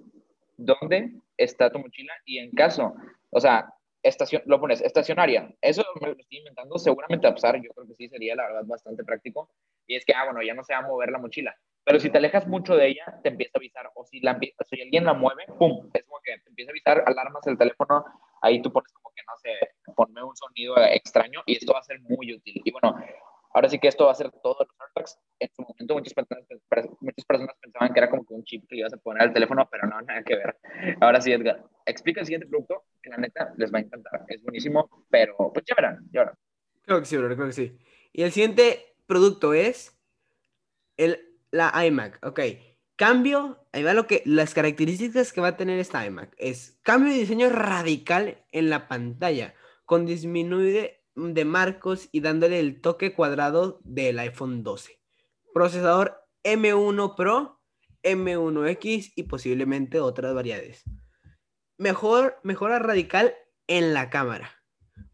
[0.57, 2.94] dónde está tu mochila y en caso,
[3.31, 3.72] o sea,
[4.03, 5.49] estación, lo pones estacionaria.
[5.61, 8.64] Eso me lo estoy inventando, seguramente a pasar, yo creo que sí sería la verdad
[8.64, 9.51] bastante práctico.
[9.87, 11.55] Y es que, ah, bueno, ya no se va a mover la mochila.
[11.85, 13.90] Pero si te alejas mucho de ella, te empieza a avisar.
[13.94, 15.88] O si, la, si alguien la mueve, ¡pum!
[15.94, 18.04] Es que te empieza a avisar, alarmas el teléfono.
[18.42, 21.82] Ahí tú pones como que, no sé, ponme un sonido extraño y esto va a
[21.82, 22.60] ser muy útil.
[22.64, 22.96] Y bueno,
[23.54, 25.18] ahora sí que esto va a ser todo los AirTags.
[25.38, 26.44] En su momento muchas personas,
[27.00, 29.32] muchas personas pensaban que era como que un chip que le ibas a poner al
[29.32, 30.58] teléfono, pero no, nada que ver.
[31.00, 34.24] Ahora sí, Edgar, explica el siguiente producto, que la neta les va a encantar.
[34.28, 36.34] Es buenísimo, pero pues ya verán, ya verán.
[36.82, 37.78] Creo que sí, bro, creo que sí.
[38.12, 39.98] Y el siguiente producto es
[40.96, 42.40] el la iMac, ok.
[42.96, 46.35] Cambio, ahí va lo que, las características que va a tener esta iMac.
[46.38, 49.54] Es cambio de diseño radical en la pantalla,
[49.85, 54.98] con disminuye de marcos y dándole el toque cuadrado del iPhone 12.
[55.52, 57.61] Procesador M1 Pro,
[58.02, 60.85] M1X y posiblemente otras variedades.
[61.76, 63.35] Mejor, mejora radical
[63.66, 64.62] en la cámara.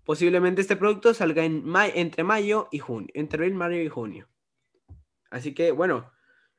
[0.05, 1.64] Posiblemente este producto salga en
[1.95, 4.29] entre mayo y junio, entre mayo y junio.
[5.31, 6.12] Así que, bueno,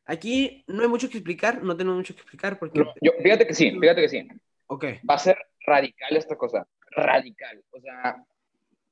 [0.05, 2.83] aquí no hay mucho que explicar, no tenemos mucho que explicar porque...
[3.01, 4.27] yo, fíjate que sí, fíjate que sí.
[4.67, 4.85] Ok.
[5.09, 7.63] Va a ser radical esta cosa, radical.
[7.71, 8.23] O sea,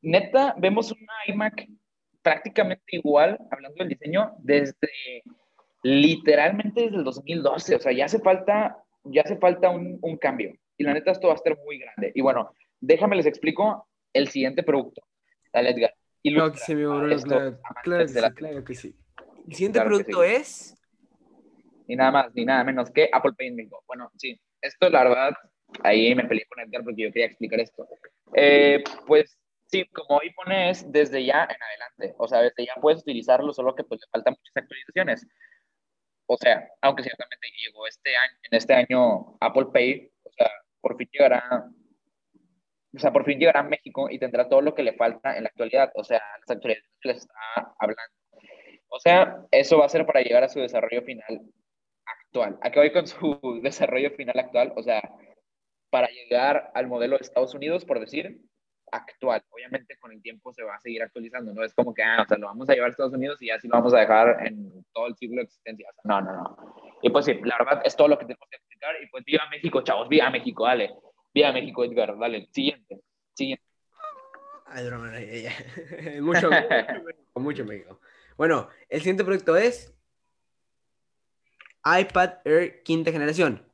[0.01, 1.67] neta, vemos una iMac
[2.21, 5.23] prácticamente igual, hablando del diseño, desde
[5.83, 7.75] literalmente desde el 2012.
[7.75, 10.53] O sea, ya hace falta, ya hace falta un, un cambio.
[10.77, 12.11] Y la neta, esto va a estar muy grande.
[12.15, 15.01] Y bueno, déjame les explico el siguiente producto.
[15.53, 15.93] Dale, Edgar.
[16.23, 16.75] Claro que sí,
[17.83, 18.95] claro, claro, que sí,
[19.47, 20.77] El siguiente producto es...
[21.91, 23.83] Ni nada más, ni nada menos que Apple Pay en México.
[23.85, 25.33] Bueno, sí, esto la verdad,
[25.83, 27.85] ahí me peleé con Edgar porque yo quería explicar esto.
[28.33, 32.15] Eh, pues sí, como ahí pones desde ya en adelante.
[32.17, 35.27] O sea, desde ya puedes utilizarlo, solo que pues le faltan muchas actualizaciones.
[36.27, 40.49] O sea, aunque ciertamente llegó este año, en este año Apple Pay, o sea,
[40.79, 41.69] por fin llegará
[42.95, 45.43] o sea, por fin llegará a México y tendrá todo lo que le falta en
[45.43, 47.33] la actualidad, o sea, las actualidades que les está
[47.79, 48.13] hablando.
[48.87, 51.41] O sea, eso va a ser para llegar a su desarrollo final
[52.31, 52.57] actual.
[52.61, 54.73] ¿A qué voy con su desarrollo final actual?
[54.75, 55.01] O sea,
[55.89, 58.39] para llegar al modelo de Estados Unidos, por decir,
[58.91, 59.41] actual.
[59.49, 62.25] Obviamente con el tiempo se va a seguir actualizando, no es como que, ah, o
[62.25, 64.85] sea, lo vamos a llevar a Estados Unidos y así lo vamos a dejar en
[64.93, 65.89] todo el siglo de existencia.
[66.03, 66.75] no, no, no.
[67.01, 68.95] Y pues sí, la verdad es todo lo que tenemos que explicar.
[69.01, 70.93] Y pues viva México, chavos, viva México, dale.
[71.33, 72.17] Viva México, Edgar.
[72.19, 72.99] Dale, siguiente.
[73.33, 73.63] Siguiente.
[74.65, 75.11] Ay, broma,
[76.21, 77.99] mucho, mucho, mucho México.
[78.37, 79.95] Bueno, el siguiente proyecto es
[81.85, 83.65] iPad Air quinta generación.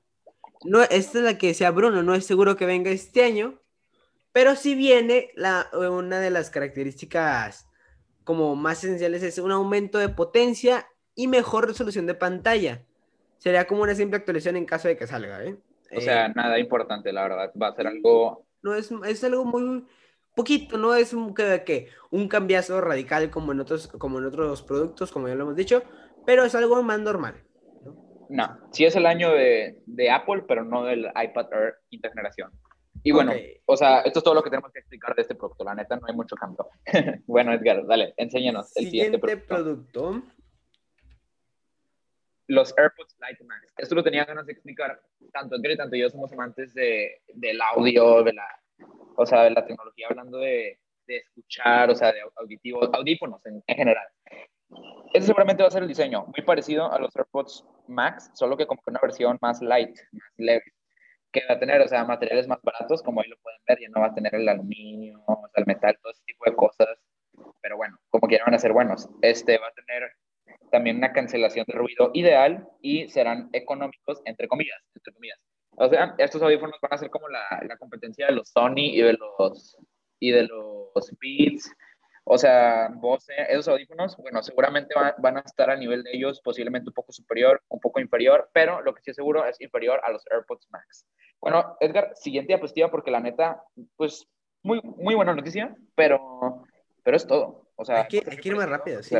[0.63, 3.59] No, esta es la que decía Bruno, no es seguro que venga este año,
[4.31, 7.67] pero si viene, la, una de las características
[8.23, 12.83] como más esenciales es un aumento de potencia y mejor resolución de pantalla.
[13.37, 15.57] Sería como una simple actualización en caso de que salga, ¿eh?
[15.95, 17.51] O sea, nada importante, la verdad.
[17.59, 18.45] Va a ser algo.
[18.61, 19.85] No, es, es algo muy
[20.35, 25.11] poquito, no es un, que, un cambiazo radical como en, otros, como en otros productos,
[25.11, 25.81] como ya lo hemos dicho,
[26.25, 27.43] pero es algo más normal.
[28.29, 32.51] No, sí es el año de, de Apple, pero no del iPad Air quinta generación.
[33.03, 33.31] Y bueno,
[33.65, 35.63] o sea, esto es todo lo que tenemos que explicar de este producto.
[35.63, 36.67] La neta, no hay mucho cambio.
[37.27, 39.47] bueno, Edgar, dale, enséñanos el siguiente, producto.
[39.47, 40.23] producto
[42.47, 43.73] los AirPods Lite Max.
[43.77, 45.01] Esto lo tenía ganas de explicar.
[45.31, 48.47] Tanto Edgar y tanto yo somos amantes de, del audio, de la,
[49.15, 53.63] o sea, de la tecnología, hablando de, de escuchar, o sea, de auditivo, audífonos en,
[53.67, 54.07] general.
[55.13, 58.67] Ese seguramente va a ser el diseño, muy parecido a los AirPods Max, solo que
[58.67, 60.63] como que una versión más light, más leve,
[61.31, 63.89] que va a tener, o sea, materiales más baratos, como ahí lo pueden ver, ya
[63.89, 66.87] no va a tener el aluminio, o sea, el metal, todo ese tipo de cosas,
[67.61, 69.09] pero bueno, como quieran van a ser buenos.
[69.21, 70.11] Este va a tener
[70.71, 75.39] también una cancelación de ruido ideal y serán económicos, entre comillas, entre comillas.
[75.77, 79.01] O sea, estos audífonos van a ser como la, la competencia de los Sony y
[79.01, 79.77] de los,
[80.19, 81.71] y de los Beats.
[82.29, 86.89] O sea, Bose, esos audífonos, bueno, seguramente van, a estar a nivel de ellos, posiblemente
[86.89, 90.11] un poco superior, un poco inferior, pero lo que sí es seguro es inferior a
[90.11, 91.07] los AirPods Max.
[91.39, 93.63] Bueno, Edgar, siguiente diapositiva, porque la neta,
[93.95, 94.27] pues,
[94.61, 96.63] muy, muy buena noticia, pero,
[97.01, 97.69] pero es todo.
[97.77, 99.15] O sea, hay que, hay que ir más rápido, sí.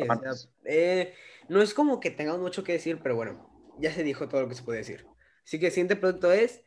[0.66, 1.14] eh,
[1.48, 4.50] no es como que tengamos mucho que decir, pero bueno, ya se dijo todo lo
[4.50, 5.06] que se puede decir.
[5.46, 6.62] Así que el siguiente producto es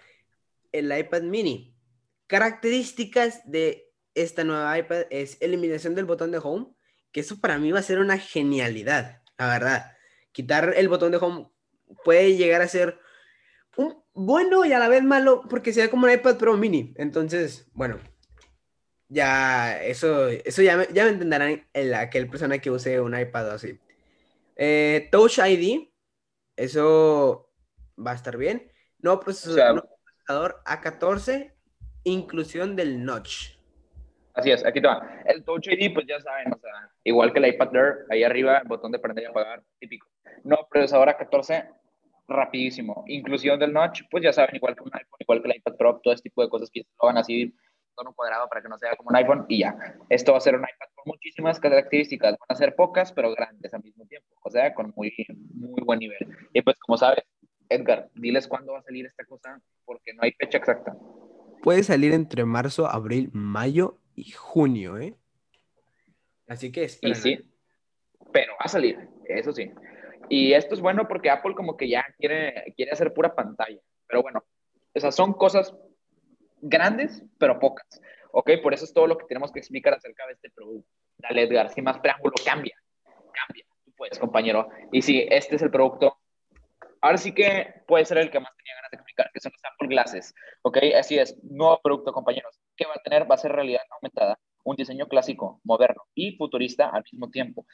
[0.72, 1.76] el iPad mini.
[2.28, 6.68] Características de esta nueva iPad es eliminación del botón de home,
[7.12, 9.96] que eso para mí va a ser una genialidad, la verdad.
[10.32, 11.50] Quitar el botón de home
[12.04, 12.98] puede llegar a ser
[13.76, 16.94] un bueno y a la vez malo porque sea como un iPad Pro mini.
[16.96, 17.98] Entonces, bueno,
[19.08, 23.50] ya eso, eso ya, me, ya me entenderán el, aquel persona que use un iPad
[23.50, 23.78] así.
[24.56, 25.88] Eh, Touch ID,
[26.56, 27.50] eso
[27.98, 28.70] va a estar bien.
[28.98, 29.88] No procesador,
[30.64, 31.52] A14,
[32.04, 33.59] inclusión del notch.
[34.34, 35.22] Así es, aquí está.
[35.26, 38.58] El Touch ID, pues ya saben, o sea, igual que el iPad Air, ahí arriba,
[38.58, 40.06] el botón de prender y apagar, típico.
[40.44, 41.68] No procesador A14,
[42.28, 43.04] rapidísimo.
[43.08, 46.00] Inclusión del notch, pues ya saben, igual que un iPhone, igual que el iPad Pro,
[46.02, 47.52] todo este tipo de cosas que lo van así
[47.96, 49.76] tono cuadrado para que no sea como un iPhone y ya.
[50.08, 53.72] Esto va a ser un iPad con muchísimas características, van a ser pocas pero grandes
[53.74, 55.12] al mismo tiempo, o sea, con muy,
[55.54, 56.18] muy buen nivel.
[56.52, 57.24] Y pues como sabes,
[57.68, 60.96] Edgar, diles cuándo va a salir esta cosa porque no hay fecha exacta.
[61.62, 65.14] Puede salir entre marzo, abril, mayo y junio, ¿eh?
[66.46, 67.38] Así que Y sí,
[68.32, 69.70] pero va a salir, eso sí.
[70.28, 73.80] Y esto es bueno porque Apple como que ya quiere, quiere hacer pura pantalla.
[74.06, 74.44] Pero bueno,
[74.94, 75.74] esas son cosas
[76.60, 78.00] grandes, pero pocas.
[78.32, 78.50] ¿Ok?
[78.62, 80.88] Por eso es todo lo que tenemos que explicar acerca de este producto.
[81.18, 82.76] Dale, Edgar, sin más preámbulo, cambia.
[83.04, 83.64] Cambia.
[83.84, 84.68] Tú puedes, compañero.
[84.92, 86.16] Y sí, este es el producto.
[87.00, 89.64] Ahora sí que puede ser el que más tenía ganas de explicar, que son los
[89.64, 90.34] Apple Glasses.
[90.62, 90.78] ¿Ok?
[90.96, 91.36] Así es.
[91.42, 92.60] Nuevo producto, compañeros.
[92.80, 96.88] Que va a tener va a ser realidad aumentada, un diseño clásico, moderno y futurista
[96.88, 97.66] al mismo tiempo.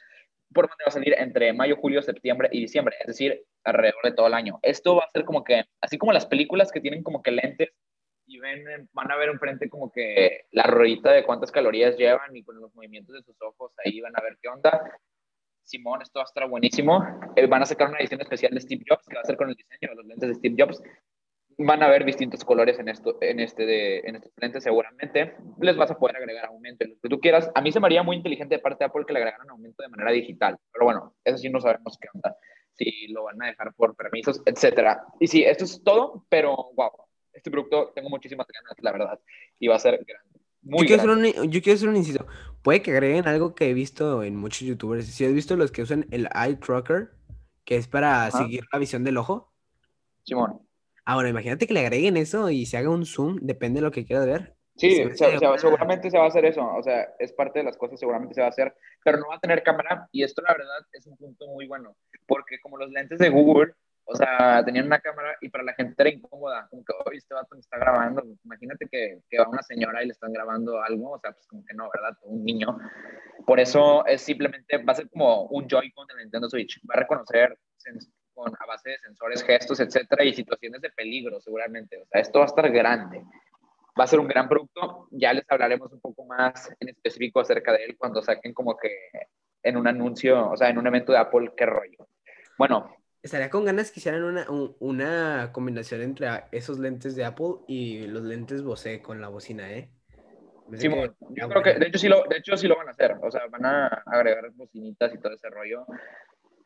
[0.53, 4.11] Por donde va a salir entre mayo, julio, septiembre y diciembre, es decir, alrededor de
[4.11, 4.59] todo el año.
[4.61, 7.69] Esto va a ser como que, así como las películas que tienen como que lentes
[8.25, 12.43] y ven, van a ver enfrente como que la ruedita de cuántas calorías llevan y
[12.43, 14.99] con los movimientos de sus ojos ahí van a ver qué onda.
[15.63, 17.05] Simón, esto va a estar buenísimo.
[17.35, 19.49] Eh, van a sacar una edición especial de Steve Jobs que va a ser con
[19.49, 20.81] el diseño de los lentes de Steve Jobs
[21.57, 25.35] van a haber distintos colores en, esto, en, este de, en estos lentes seguramente.
[25.59, 27.49] Les vas a poder agregar aumento, lo que tú quieras.
[27.55, 29.81] A mí se me haría muy inteligente de parte de Apple que le agregaran aumento
[29.81, 32.35] de manera digital, pero bueno, eso sí no sabemos qué onda,
[32.73, 35.03] si lo van a dejar por permisos, etcétera.
[35.19, 36.91] Y sí, esto es todo, pero wow,
[37.33, 39.19] este producto tengo muchísimas ganas, la verdad,
[39.59, 40.39] y va a ser grande.
[40.61, 41.29] Muy yo, quiero grande.
[41.29, 42.27] Hacer un, yo quiero hacer un inciso.
[42.61, 45.05] Puede que agreguen algo que he visto en muchos youtubers.
[45.05, 47.11] Si has visto los que usan el eye tracker,
[47.63, 49.53] que es para seguir la visión del ojo.
[50.23, 50.66] Simón.
[51.07, 54.03] Ahora, imagínate que le agreguen eso y se haga un zoom, depende de lo que
[54.03, 54.55] quieras ver.
[54.75, 58.33] Sí, seguramente se va a hacer eso, o sea, es parte de las cosas, seguramente
[58.35, 61.07] se va a hacer, pero no va a tener cámara y esto la verdad es
[61.07, 61.95] un punto muy bueno,
[62.27, 63.71] porque como los lentes de Google,
[64.03, 67.33] o sea, tenían una cámara y para la gente era incómoda, como que, hoy este
[67.33, 71.11] vato me está grabando, imagínate que, que, va una señora y le están grabando algo,
[71.11, 72.17] o sea, pues como que no, ¿verdad?
[72.23, 72.77] Un niño.
[73.45, 76.99] Por eso es simplemente, va a ser como un Joy-Con de Nintendo Switch, va a
[76.99, 77.57] reconocer
[78.37, 81.97] con, a base de sensores, gestos, etcétera, y situaciones de peligro, seguramente.
[81.97, 83.23] O sea, esto va a estar grande.
[83.99, 85.07] Va a ser un gran producto.
[85.09, 89.09] Ya les hablaremos un poco más en específico acerca de él cuando saquen como que
[89.63, 92.07] en un anuncio, o sea, en un evento de Apple, qué rollo.
[92.57, 92.95] Bueno.
[93.23, 94.45] Estaría con ganas que hicieran una,
[94.79, 99.89] una combinación entre esos lentes de Apple y los lentes Bose con la bocina, ¿eh?
[100.75, 103.15] Sí, yo creo que, de hecho, sí lo, de hecho, sí lo van a hacer.
[103.21, 105.85] O sea, van a agregar bocinitas y todo ese rollo.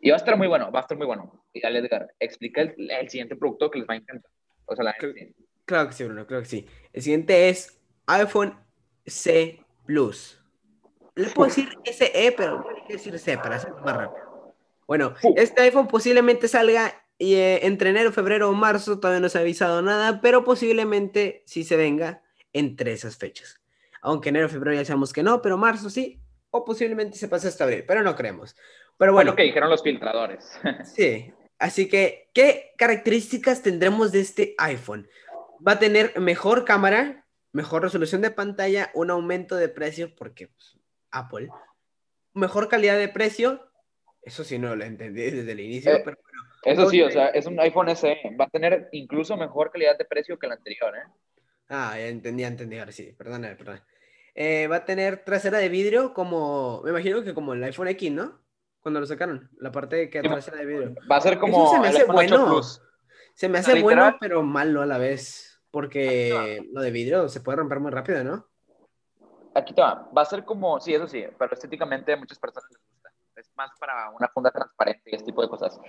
[0.02, 1.46] Y va a estar muy bueno, va a estar muy bueno.
[1.54, 4.32] Y dale, Edgar, explica el, el siguiente producto que les va a encantar.
[4.66, 5.14] O sea, la claro,
[5.66, 6.68] claro que sí, Bruno, claro que sí.
[6.92, 8.58] El siguiente es iPhone
[9.06, 10.42] C Plus.
[11.16, 14.56] Le puedo decir SE, pero hay que decir C para hacerlo más rápido.
[14.88, 19.42] Bueno, este iPhone posiblemente salga eh, entre enero, febrero o marzo, todavía no se ha
[19.42, 23.62] avisado nada, pero posiblemente sí se venga entre esas fechas.
[24.02, 27.64] Aunque enero, febrero ya sabemos que no, pero marzo sí, o posiblemente se pase hasta
[27.64, 28.56] abril, pero no creemos.
[29.02, 29.32] Pero bueno.
[29.32, 30.60] lo que dijeron los filtradores.
[30.96, 31.34] sí.
[31.58, 35.10] Así que, ¿qué características tendremos de este iPhone?
[35.68, 40.78] Va a tener mejor cámara, mejor resolución de pantalla, un aumento de precio, porque pues,
[41.10, 41.50] Apple.
[42.36, 43.72] Mejor calidad de precio.
[44.22, 46.44] Eso sí no lo entendí desde el inicio, eh, pero bueno.
[46.64, 48.20] Eso sí, o sea, es un iPhone SE.
[48.40, 51.12] Va a tener incluso mejor calidad de precio que el anterior, ¿eh?
[51.70, 52.78] Ah, ya entendí, ya entendí.
[52.78, 53.82] Ahora sí, perdón, perdón.
[54.36, 58.12] Eh, va a tener trasera de vidrio como, me imagino que como el iPhone X,
[58.12, 58.41] ¿no?
[58.82, 60.96] Cuando lo sacaron, la parte que atrás de vidrio.
[61.10, 62.62] Va a ser como se me hace bueno.
[63.34, 67.58] Se me hace bueno, pero malo a la vez, porque lo de vidrio se puede
[67.58, 68.48] romper muy rápido, ¿no?
[69.56, 70.10] Aquí te va.
[70.15, 73.10] Va a ser como, sí, eso sí, pero estéticamente a muchas personas les gusta.
[73.36, 75.80] Es más para una funda transparente y ese tipo de cosas.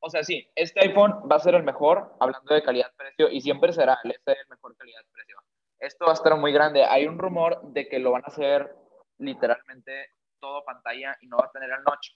[0.00, 3.72] O sea, sí, este iPhone va a ser el mejor, hablando de calidad-precio, y siempre
[3.72, 5.36] será el este el mejor calidad-precio.
[5.78, 6.84] Esto va a estar muy grande.
[6.84, 8.74] Hay un rumor de que lo van a hacer
[9.18, 12.10] literalmente todo pantalla y no va a tener el notch.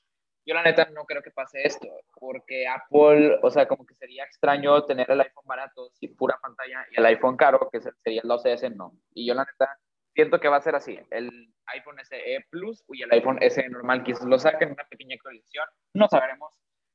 [0.47, 1.89] Yo la neta no creo que pase esto,
[2.21, 6.87] porque Apple, o sea, como que sería extraño tener el iPhone barato sin pura pantalla
[6.93, 8.93] y el iPhone caro, que sería el 12S, no.
[9.13, 9.77] Y yo la neta
[10.15, 14.05] siento que va a ser así, el iPhone SE Plus y el iPhone SE normal,
[14.05, 16.53] quizás lo saquen una pequeña actualización, no sabremos,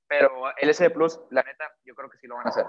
[0.08, 2.66] pero el SE Plus, la neta, yo creo que sí lo van a hacer.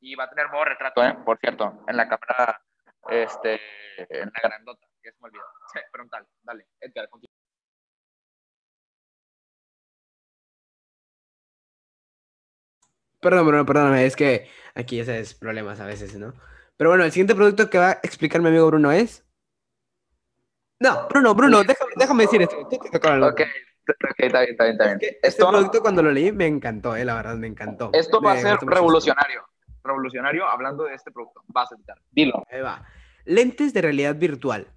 [0.00, 1.16] Y va a tener modo retrato, ¿eh?
[1.24, 2.62] por cierto, en la cámara,
[3.08, 3.58] este,
[3.96, 5.44] en la grandota, que se me olvidó,
[5.90, 7.39] frontal, dale, Edgar, continúa.
[13.20, 16.34] Perdón, Bruno, perdóname, es que aquí ya sabes, problemas a veces, ¿no?
[16.76, 19.22] Pero bueno, el siguiente producto que va a explicar mi amigo Bruno es.
[20.78, 22.56] No, Bruno, Bruno, déjame, déjame decir esto.
[22.56, 23.40] Ok, ok,
[24.16, 24.98] está bien, está bien, está bien.
[25.22, 27.90] este producto cuando lo leí me encantó, eh, la verdad, me encantó.
[27.92, 29.42] Esto va a ser revolucionario.
[29.84, 31.42] Revolucionario hablando de este producto.
[31.48, 31.98] Vas a editar.
[32.10, 32.42] Dilo.
[32.50, 32.86] Ahí va.
[33.26, 34.68] Lentes de realidad virtual.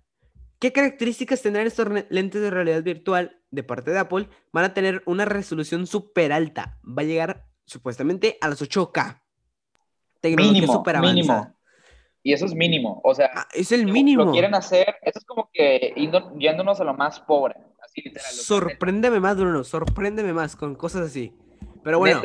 [0.59, 4.27] ¿Qué características tendrán estos lentes de realidad virtual de parte de Apple?
[4.51, 6.79] Van a tener una resolución súper alta.
[6.85, 9.21] Va a llegar supuestamente a las 8K.
[10.23, 11.55] mínimo, mínimo.
[12.25, 14.23] Y eso es mínimo, o sea, ah, es el mínimo.
[14.23, 15.93] Lo quieren hacer, eso es como que
[16.39, 18.31] yéndonos a lo más pobre, así literal.
[18.31, 21.33] Sorpréndeme más, Bruno, sorpréndeme más con cosas así.
[21.83, 22.21] Pero bueno.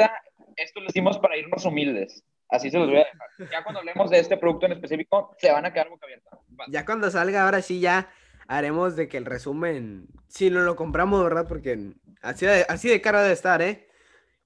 [0.57, 2.22] esto lo hicimos para irnos humildes.
[2.49, 3.51] Así se los voy a dejar.
[3.53, 6.39] Ya cuando hablemos de este producto en específico, se van a quedar boca abierta.
[6.68, 8.09] Ya cuando salga, ahora sí, ya
[8.47, 11.47] haremos de que el resumen, si no lo compramos, ¿verdad?
[11.47, 13.89] Porque así de, así de cara de estar, ¿eh?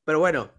[0.05, 0.51] Pero bueno,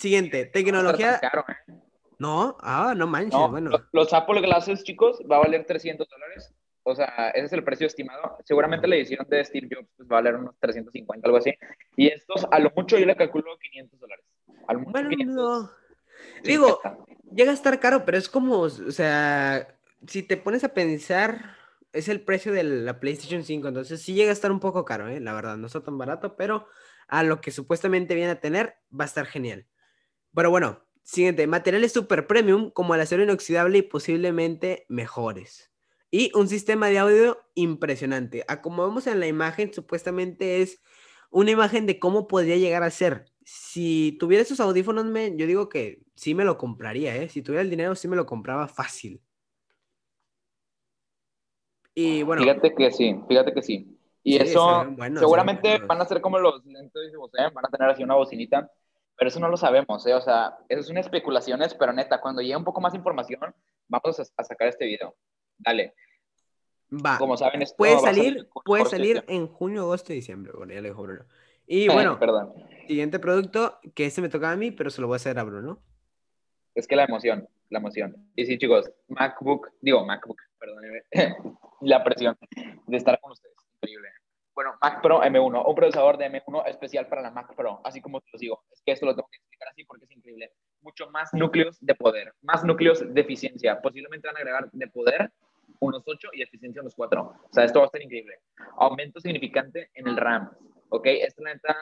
[0.00, 1.20] Siguiente, tecnología.
[1.22, 1.82] ¿eh?
[2.18, 3.70] No, ah, no manches, bueno.
[3.92, 6.54] Los, Apple Glasses, chicos, va a valer 300 dólares.
[6.84, 8.38] O sea, ese es el precio estimado.
[8.44, 11.52] Seguramente la edición de Steve Jobs pues, va a valer unos 350, algo así.
[11.96, 14.24] Y estos, a lo mucho, yo le calculo 500 dólares.
[14.86, 15.70] bueno, no.
[16.44, 16.80] Digo,
[17.30, 19.68] llega a estar caro, pero es como, o sea,
[20.06, 21.56] si te pones a pensar,
[21.92, 25.08] es el precio de la PlayStation 5, entonces sí llega a estar un poco caro,
[25.08, 25.20] ¿eh?
[25.20, 26.66] la verdad, no está tan barato, pero
[27.08, 29.66] a lo que supuestamente viene a tener, va a estar genial.
[30.34, 35.72] Pero bueno, siguiente, materiales super premium como el acero inoxidable y posiblemente mejores.
[36.10, 38.44] Y un sistema de audio impresionante.
[38.48, 40.80] A como vemos en la imagen, supuestamente es
[41.30, 43.26] una imagen de cómo podría llegar a ser.
[43.44, 45.06] Si tuviera esos audífonos,
[45.36, 47.28] yo digo que sí me lo compraría, ¿eh?
[47.28, 49.22] Si tuviera el dinero, sí me lo compraba fácil.
[51.94, 52.42] Y bueno.
[52.42, 53.96] Fíjate que sí, fíjate que sí.
[54.22, 54.86] Y eso,
[55.18, 57.18] seguramente van a ser como los lentes de
[57.54, 58.70] van a tener así una bocinita,
[59.20, 60.14] pero eso no lo sabemos, ¿eh?
[60.14, 63.54] O sea, eso es una especulaciones, pero neta, cuando llegue un poco más información,
[63.86, 65.14] vamos a, sacar este video.
[65.58, 65.94] Dale.
[66.90, 67.18] Va.
[67.18, 70.88] Como saben, esto puede salir, puede salir en junio, agosto y diciembre, bueno, ya le
[70.88, 71.26] dijo Bruno.
[71.66, 72.54] Y bueno, Perdón.
[72.88, 75.44] siguiente producto, que este me toca a mí, pero se lo voy a hacer a
[75.44, 75.82] Bruno.
[76.74, 78.16] Es que la emoción, la emoción.
[78.36, 80.82] Y sí, chicos, MacBook, digo MacBook, perdón,
[81.82, 82.38] la presión
[82.86, 83.54] de estar con ustedes.
[83.82, 84.08] Increíble.
[84.60, 88.20] Bueno, Mac Pro M1, un procesador de M1 especial para la Mac Pro, así como
[88.20, 88.62] te lo digo.
[88.70, 90.52] Es que esto lo tengo que explicar así porque es increíble.
[90.82, 93.80] Mucho más núcleos de poder, más núcleos de eficiencia.
[93.80, 95.32] Posiblemente van a agregar de poder
[95.78, 97.22] unos 8 y eficiencia unos 4.
[97.22, 98.34] O sea, esto va a ser increíble.
[98.76, 100.50] Aumento significante en el RAM.
[100.90, 101.06] ¿Ok?
[101.06, 101.74] Esta neta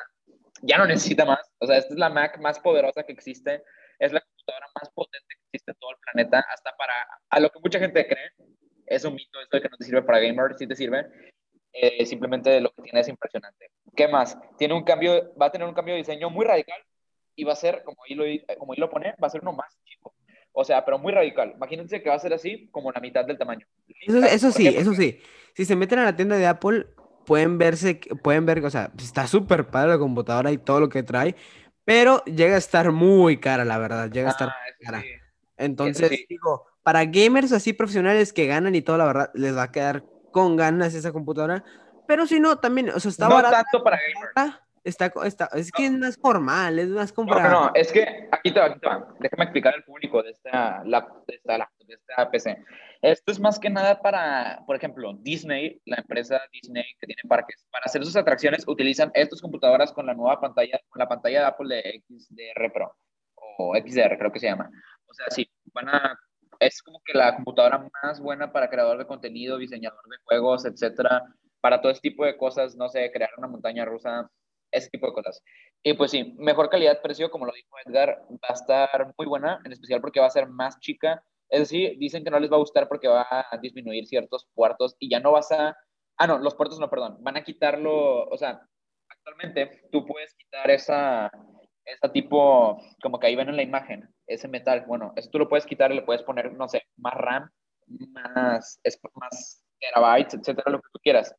[0.62, 1.50] ya no necesita más.
[1.58, 3.64] O sea, esta es la Mac más poderosa que existe.
[3.98, 6.46] Es la computadora más potente que existe en todo el planeta.
[6.54, 6.94] Hasta para,
[7.28, 8.30] a lo que mucha gente cree,
[8.86, 11.04] es un mito esto de que no te sirve para gamer, sí te sirve.
[11.80, 13.70] Eh, simplemente lo que tiene es impresionante.
[13.94, 14.36] ¿Qué más?
[14.56, 16.80] Tiene un cambio, va a tener un cambio de diseño muy radical
[17.36, 18.24] y va a ser, como ahí lo,
[18.58, 20.14] como ahí lo pone, va a ser uno más chico.
[20.52, 21.52] O sea, pero muy radical.
[21.54, 23.64] Imagínense que va a ser así, como la mitad del tamaño.
[24.06, 25.20] Eso, eso sí, eso sí.
[25.54, 26.86] Si se meten a la tienda de Apple,
[27.24, 31.04] pueden verse, pueden ver, o sea, está súper padre la computadora y todo lo que
[31.04, 31.36] trae,
[31.84, 35.04] pero llega a estar muy cara, la verdad, llega a estar ah, cara.
[35.56, 39.72] Entonces, digo, para gamers así profesionales que ganan y todo, la verdad, les va a
[39.72, 41.64] quedar con ganas esa computadora.
[42.06, 44.58] Pero si no, también, o sea, está no tanto para gamers.
[44.84, 47.50] Está, está, es que es más formal, es más comprado.
[47.50, 49.06] No, no, es que aquí te va, aquí te va.
[49.18, 52.64] Déjame explicar al público de esta, la, de esta, de esta PC.
[53.02, 57.66] Esto es más que nada para, por ejemplo, Disney, la empresa Disney que tiene parques.
[57.70, 61.46] Para hacer sus atracciones utilizan estas computadoras con la nueva pantalla, con la pantalla de
[61.46, 62.96] Apple de XDR Pro
[63.58, 64.70] o XDR creo que se llama.
[65.06, 66.18] O sea, sí, van a
[66.60, 71.22] es como que la computadora más buena para creador de contenido, diseñador de juegos, etcétera,
[71.60, 74.30] para todo ese tipo de cosas, no sé, crear una montaña rusa,
[74.70, 75.42] ese tipo de cosas.
[75.82, 79.72] Y pues sí, mejor calidad-precio, como lo dijo Edgar, va a estar muy buena, en
[79.72, 81.22] especial porque va a ser más chica.
[81.48, 84.96] Es decir, dicen que no les va a gustar porque va a disminuir ciertos puertos
[84.98, 85.76] y ya no vas a...
[86.18, 87.18] Ah, no, los puertos no, perdón.
[87.20, 88.60] Van a quitarlo, o sea,
[89.08, 91.30] actualmente tú puedes quitar esa,
[91.92, 95.48] esa tipo, como que ahí ven en la imagen, ese metal, bueno, eso tú lo
[95.48, 97.50] puedes quitar y le puedes poner, no sé, más RAM,
[97.86, 98.80] más,
[99.14, 101.34] más terabytes, etcétera, lo que tú quieras.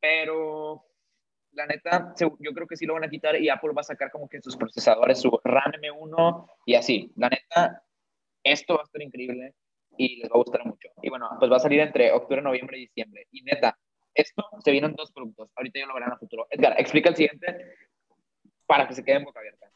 [0.00, 0.84] Pero
[1.52, 4.10] la neta, yo creo que sí lo van a quitar y Apple va a sacar
[4.10, 7.12] como que sus procesadores, su RAM M1 y así.
[7.16, 7.82] La neta,
[8.44, 9.54] esto va a estar increíble
[9.96, 10.88] y les va a gustar mucho.
[11.02, 13.26] Y bueno, pues va a salir entre octubre, noviembre y diciembre.
[13.32, 13.76] Y neta,
[14.14, 15.50] esto se vienen dos productos.
[15.56, 16.46] Ahorita ya lo verán a futuro.
[16.50, 17.74] Edgar, explica el siguiente
[18.66, 19.70] para que se queden boca abierta.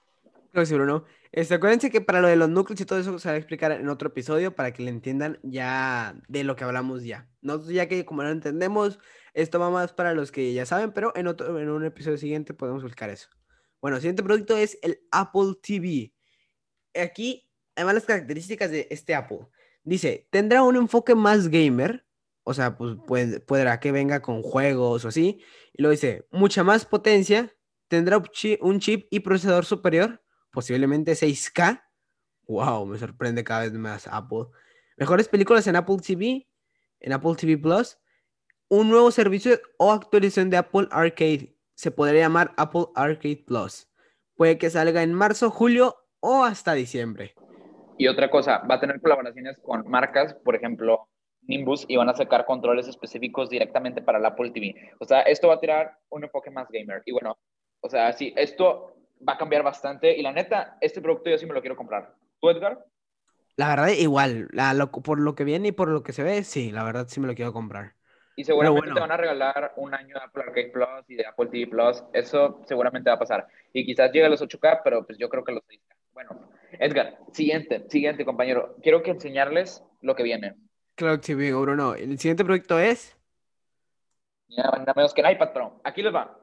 [0.53, 1.05] Claro sí, Bruno.
[1.33, 3.73] Este, acuérdense que para lo de los núcleos y todo eso se va a explicar
[3.73, 7.31] en otro episodio para que le entiendan ya de lo que hablamos ya.
[7.41, 8.99] Nosotros ya que como no entendemos,
[9.33, 12.53] esto va más para los que ya saben, pero en, otro, en un episodio siguiente
[12.53, 13.31] podemos explicar eso.
[13.81, 16.13] Bueno, siguiente producto es el Apple TV.
[16.95, 19.47] Aquí, además las características de este Apple.
[19.85, 22.05] Dice, tendrá un enfoque más gamer,
[22.45, 25.41] o sea, pues puede, podrá que venga con juegos o así.
[25.73, 27.57] Y lo dice, mucha más potencia,
[27.89, 28.23] tendrá
[28.61, 30.22] un chip y procesador superior,
[30.53, 31.83] posiblemente 6K.
[32.47, 34.47] Wow, me sorprende cada vez más Apple.
[34.97, 36.47] Mejores películas en Apple TV,
[37.01, 37.99] en Apple TV Plus.
[38.69, 41.57] Un nuevo servicio o actualización de Apple Arcade.
[41.75, 43.89] Se podría llamar Apple Arcade Plus.
[44.37, 47.35] Puede que salga en marzo, julio o hasta diciembre.
[47.99, 51.09] Y otra cosa, va a tener colaboraciones con marcas, por ejemplo,
[51.43, 54.75] Nimbus, y van a sacar controles específicos directamente para el Apple TV.
[55.01, 57.03] O sea, esto va a tirar un enfoque más gamer.
[57.05, 57.39] Y bueno,
[57.81, 58.95] o sea, sí, esto
[59.27, 62.15] va a cambiar bastante y la neta, este producto yo sí me lo quiero comprar.
[62.41, 62.85] ¿Tú, Edgar?
[63.57, 66.73] La verdad, igual, la, por lo que viene y por lo que se ve, sí,
[66.73, 67.95] la verdad sí me lo quiero comprar.
[68.35, 71.47] Y seguramente te van a regalar un año de Apple Arcade Plus y de Apple
[71.47, 72.03] TV Plus.
[72.15, 73.47] Eso seguramente va a pasar.
[73.75, 75.95] Y quizás llegue a los 8K, pero pues yo creo que los 6K.
[76.15, 76.41] Bueno,
[76.73, 78.77] Edgar, siguiente, siguiente compañero.
[78.83, 80.57] Quiero que enseñarles lo que viene.
[80.95, 81.95] Claro que sí, Bruno.
[81.95, 83.17] El siguiente proyecto es...
[84.49, 85.81] nada, menos que el iPad Pro.
[85.85, 86.42] Aquí les va.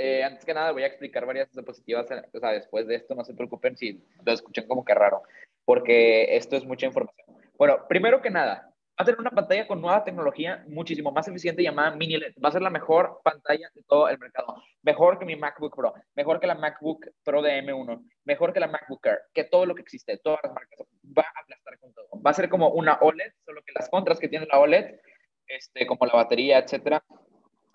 [0.00, 3.24] Eh, antes que nada voy a explicar varias diapositivas, o sea, después de esto no
[3.24, 5.22] se preocupen si lo escuchan como que raro,
[5.64, 7.26] porque esto es mucha información.
[7.58, 11.64] Bueno, primero que nada, va a tener una pantalla con nueva tecnología muchísimo más eficiente
[11.64, 12.34] llamada Mini LED.
[12.42, 14.62] Va a ser la mejor pantalla de todo el mercado.
[14.82, 18.68] Mejor que mi MacBook Pro, mejor que la MacBook Pro de M1, mejor que la
[18.68, 20.78] MacBook Air, que todo lo que existe, todas las marcas.
[21.06, 22.06] Va a aplastar con todo.
[22.24, 25.00] Va a ser como una OLED, solo que las contras que tiene la OLED,
[25.48, 27.02] este, como la batería, etcétera,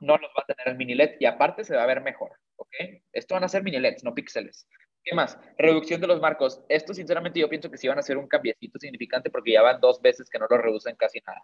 [0.03, 2.31] no los va a tener el mini LED y aparte se va a ver mejor,
[2.57, 2.75] ¿ok?
[3.11, 4.67] Esto van a ser mini LEDs, no píxeles.
[5.03, 5.37] ¿Qué más?
[5.57, 6.61] Reducción de los marcos.
[6.69, 9.81] Esto, sinceramente, yo pienso que sí van a ser un cambiecito significante porque ya van
[9.81, 11.43] dos veces que no lo reducen casi nada.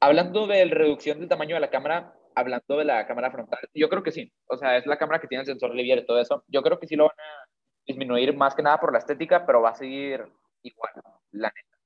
[0.00, 3.88] Hablando de la reducción del tamaño de la cámara, hablando de la cámara frontal, yo
[3.88, 4.32] creo que sí.
[4.48, 6.44] O sea, es la cámara que tiene el sensor Livier y todo eso.
[6.48, 7.48] Yo creo que sí lo van a
[7.86, 10.26] disminuir más que nada por la estética, pero va a seguir
[10.62, 10.92] igual,
[11.32, 11.78] la neta.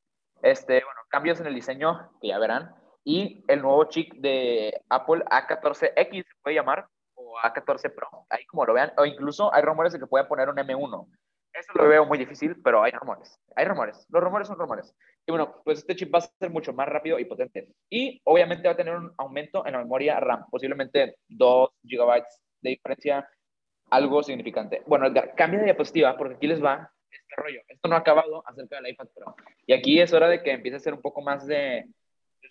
[0.42, 2.74] Este, bueno, cambios en el diseño, que ya verán
[3.04, 8.64] y el nuevo chip de Apple A14X se puede llamar, o A14 Pro, ahí como
[8.64, 11.08] lo vean, o incluso hay rumores de que pueda poner un M1.
[11.52, 13.38] Eso lo veo muy difícil, pero hay rumores.
[13.54, 14.04] Hay rumores.
[14.10, 14.92] Los rumores son rumores.
[15.24, 17.68] Y bueno, pues este chip va a ser mucho más rápido y potente.
[17.88, 22.24] Y obviamente va a tener un aumento en la memoria RAM, posiblemente 2 GB
[22.60, 23.28] de diferencia,
[23.90, 24.82] algo significante.
[24.86, 27.60] Bueno, cambia de diapositiva porque aquí les va este rollo.
[27.68, 29.36] Esto no ha acabado acerca del iPad Pro.
[29.64, 31.86] Y aquí es hora de que empiece a ser un poco más de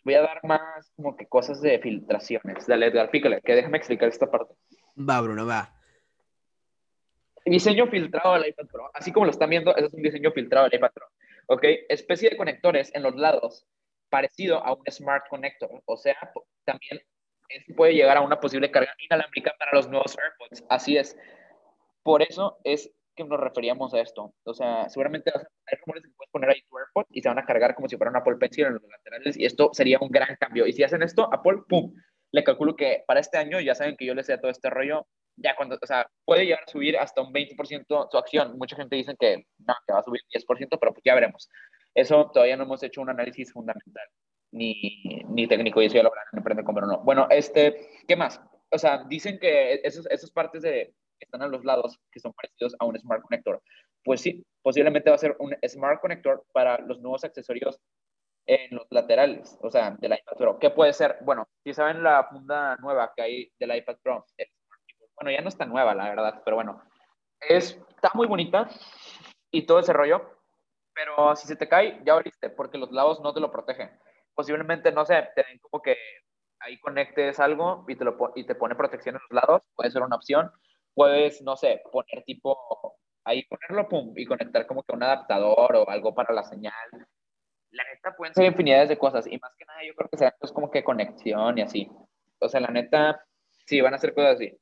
[0.04, 2.68] voy a dar más como que cosas de filtraciones.
[2.68, 4.54] Dale, Edgar, pícale, que déjame explicar esta parte.
[4.97, 5.74] Va, Bruno, va.
[7.45, 8.91] Diseño filtrado del iPad Pro.
[8.93, 11.08] Así como lo están viendo, ese es un diseño filtrado del iPad Pro.
[11.47, 11.64] ¿Ok?
[11.89, 13.66] Especie de conectores en los lados,
[14.10, 15.82] parecido a un Smart Connector.
[15.86, 16.16] O sea,
[16.64, 17.01] también
[17.76, 20.64] puede llegar a una posible carga inalámbrica para los nuevos AirPods.
[20.70, 21.18] Así es.
[22.04, 24.34] Por eso es que nos referíamos a esto.
[24.43, 27.45] O sea, seguramente hay rumores que puedes poner ahí tu AirPod y se van a
[27.45, 30.36] cargar como si fuera una Apple Pencil en los laterales y esto sería un gran
[30.38, 30.66] cambio.
[30.66, 31.93] Y si hacen esto, Apple, ¡pum!
[32.32, 35.05] Le calculo que para este año, ya saben que yo les sé todo este rollo,
[35.36, 38.57] ya cuando, o sea, puede llegar a subir hasta un 20% su acción.
[38.57, 41.49] Mucha gente dice que no, que va a subir 10%, pero pues ya veremos.
[41.93, 44.07] Eso todavía no hemos hecho un análisis fundamental
[44.51, 47.03] ni, ni técnico y eso ya lo verán en Emprende Comer o no.
[47.03, 48.41] Bueno, este, ¿qué más?
[48.72, 50.93] O sea, dicen que esos, esas partes de,
[51.24, 53.61] están a los lados, que son parecidos a un Smart Connector.
[54.03, 57.80] Pues sí, posiblemente va a ser un Smart Connector para los nuevos accesorios
[58.45, 60.59] en los laterales, o sea, del iPad Pro.
[60.59, 61.17] ¿Qué puede ser?
[61.21, 64.26] Bueno, si saben la funda nueva que hay del iPad Pro,
[65.15, 66.82] bueno, ya no está nueva, la verdad, pero bueno,
[67.39, 68.69] es, está muy bonita
[69.51, 70.21] y todo ese rollo,
[70.93, 73.91] pero si se te cae, ya abriste, porque los lados no te lo protegen.
[74.34, 75.95] Posiblemente, no sé, te den como que
[76.59, 80.01] ahí conectes algo y te, lo, y te pone protección en los lados, puede ser
[80.01, 80.51] una opción
[80.93, 85.89] puedes, no sé, poner tipo, ahí ponerlo, pum, y conectar como que un adaptador o
[85.89, 86.73] algo para la señal.
[87.71, 90.35] La neta pueden ser infinidades de cosas y más que nada yo creo que será
[90.39, 91.89] pues como que conexión y así.
[92.39, 93.25] O sea, la neta,
[93.65, 94.55] sí, van a ser cosas así.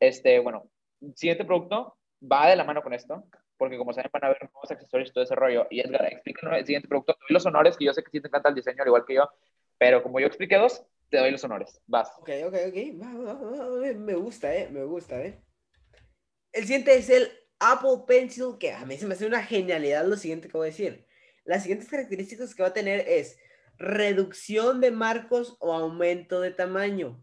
[0.00, 0.68] Este, bueno,
[1.14, 3.24] siguiente producto va de la mano con esto,
[3.56, 5.66] porque como saben van a haber nuevos accesorios y todo ese rollo.
[5.70, 7.14] Y Edgar, explícanos el siguiente producto.
[7.14, 9.04] Te doy los honores, que yo sé que sí te encanta el diseño, al igual
[9.06, 9.30] que yo,
[9.78, 11.80] pero como yo expliqué dos, te doy los honores.
[11.86, 12.12] Vas.
[12.18, 13.96] Ok, ok, ok.
[13.96, 15.40] Me gusta, eh, me gusta, eh.
[16.56, 17.28] El siguiente es el
[17.58, 20.70] Apple Pencil, que a mí se me hace una genialidad lo siguiente que voy a
[20.70, 21.04] decir.
[21.44, 23.38] Las siguientes características que va a tener es
[23.76, 27.22] reducción de marcos o aumento de tamaño.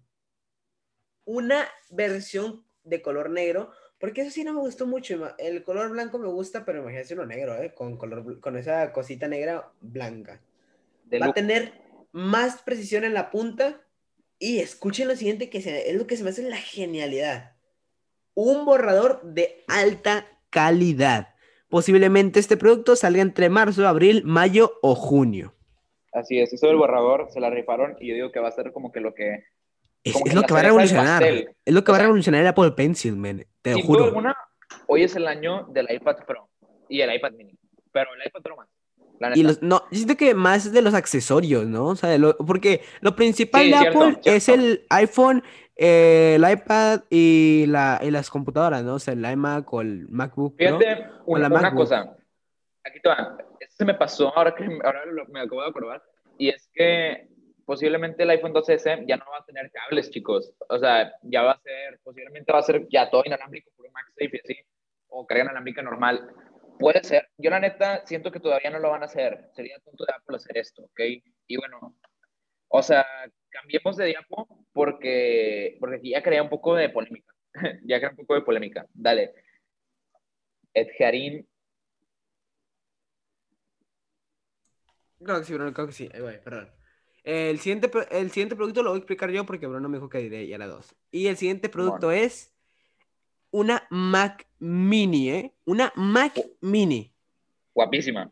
[1.25, 5.35] Una versión de color negro, porque eso sí no me gustó mucho.
[5.39, 7.73] El color blanco me gusta, pero imagínense uno negro, ¿eh?
[7.73, 10.41] con, color, con esa cosita negra blanca.
[11.11, 11.73] va a tener
[12.11, 13.81] más precisión en la punta
[14.37, 17.52] y escuchen lo siguiente que es lo que se me hace la genialidad
[18.35, 21.35] un borrador de alta calidad.
[21.69, 25.55] Posiblemente este producto salga entre marzo, abril, mayo o junio.
[26.11, 28.71] Así es, eso del borrador se la rifaron y yo digo que va a ser
[28.71, 29.45] como que lo que...
[30.03, 31.23] Es, lo que va a revolucionar.
[31.23, 33.45] Es lo que va a revolucionar el Apple Pencil, man.
[33.61, 34.03] Te lo juro.
[34.03, 34.35] Alguna,
[34.87, 36.49] hoy es el año del iPad Pro
[36.89, 37.57] y el iPad mini.
[37.91, 38.67] Pero el iPad Pro más.
[39.35, 41.87] Y los, no, siento que más de los accesorios, ¿no?
[41.87, 45.43] O sea, porque lo principal de Apple es el iPhone,
[45.75, 48.95] eh, el iPad y, la, y las computadoras, ¿no?
[48.95, 50.57] O sea, el iMac o el MacBook.
[50.57, 52.15] Fíjate, una, cosa.
[52.83, 53.37] Aquí te va.
[53.59, 56.03] Esto se me pasó ahora que ahora me acabo de acordar.
[56.37, 57.27] Y es que
[57.65, 60.53] posiblemente el iPhone 12S ya no va a tener cables, chicos.
[60.69, 64.31] O sea, ya va a ser, posiblemente va a ser ya todo inalámbrico, puro MagSafe
[64.33, 64.57] y así.
[65.07, 66.29] O carga inalámbrica normal
[66.79, 67.29] Puede ser.
[67.37, 69.49] Yo la neta siento que todavía no lo van a hacer.
[69.53, 70.99] Sería tonto de Apple hacer esto, ¿ok?
[71.47, 71.95] Y bueno,
[72.67, 73.05] o sea,
[73.49, 77.33] cambiemos de diapo porque, porque aquí ya crea un poco de polémica.
[77.85, 78.87] ya crea un poco de polémica.
[78.93, 79.33] Dale.
[80.73, 81.47] Edgarín.
[85.19, 86.09] Creo que sí, creo que sí.
[86.43, 86.69] Perdón.
[87.23, 90.17] El siguiente, el siguiente producto lo voy a explicar yo porque Bruno me dijo que
[90.17, 90.93] diré ya era dos.
[91.09, 92.52] Y el siguiente producto es
[93.53, 95.53] una Mac Mini, ¿eh?
[95.65, 97.13] Una Mac Mini.
[97.73, 98.29] Guapísima.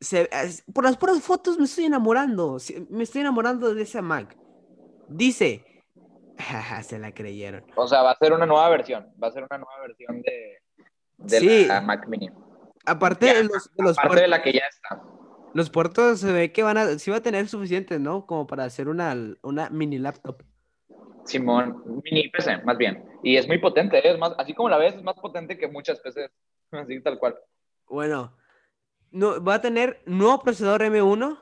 [0.00, 0.28] Se-
[0.74, 2.58] por las puras fotos me estoy enamorando.
[2.90, 4.36] Me estoy enamorando de esa Mac.
[5.08, 5.64] Dice.
[6.38, 7.64] Jaja, se la creyeron.
[7.76, 9.06] O sea, va a ser una nueva versión.
[9.22, 10.58] Va a ser una nueva versión de,
[11.18, 11.66] de Sí.
[11.66, 12.30] la Mac Mini.
[12.86, 15.02] Aparte Ya, de los, de los Aparte de la que ya está.
[15.52, 18.24] Los puertos se ve que van a, sí va a tener suficientes, ¿no?
[18.26, 20.42] Como para hacer una, una mini laptop.
[21.30, 23.04] Simón, mini PC, más bien.
[23.22, 24.12] Y es muy potente, ¿eh?
[24.12, 26.30] es más, así como la ves, es más potente que muchas PCs.
[26.72, 27.36] Así tal cual.
[27.88, 28.36] Bueno,
[29.10, 31.38] no, va a tener nuevo procesador M1,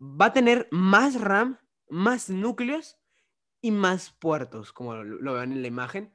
[0.00, 1.58] va a tener más RAM,
[1.88, 2.98] más núcleos
[3.60, 6.12] y más puertos, como lo, lo ven en la imagen.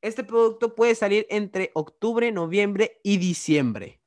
[0.00, 4.00] Este producto puede salir entre octubre, noviembre y diciembre.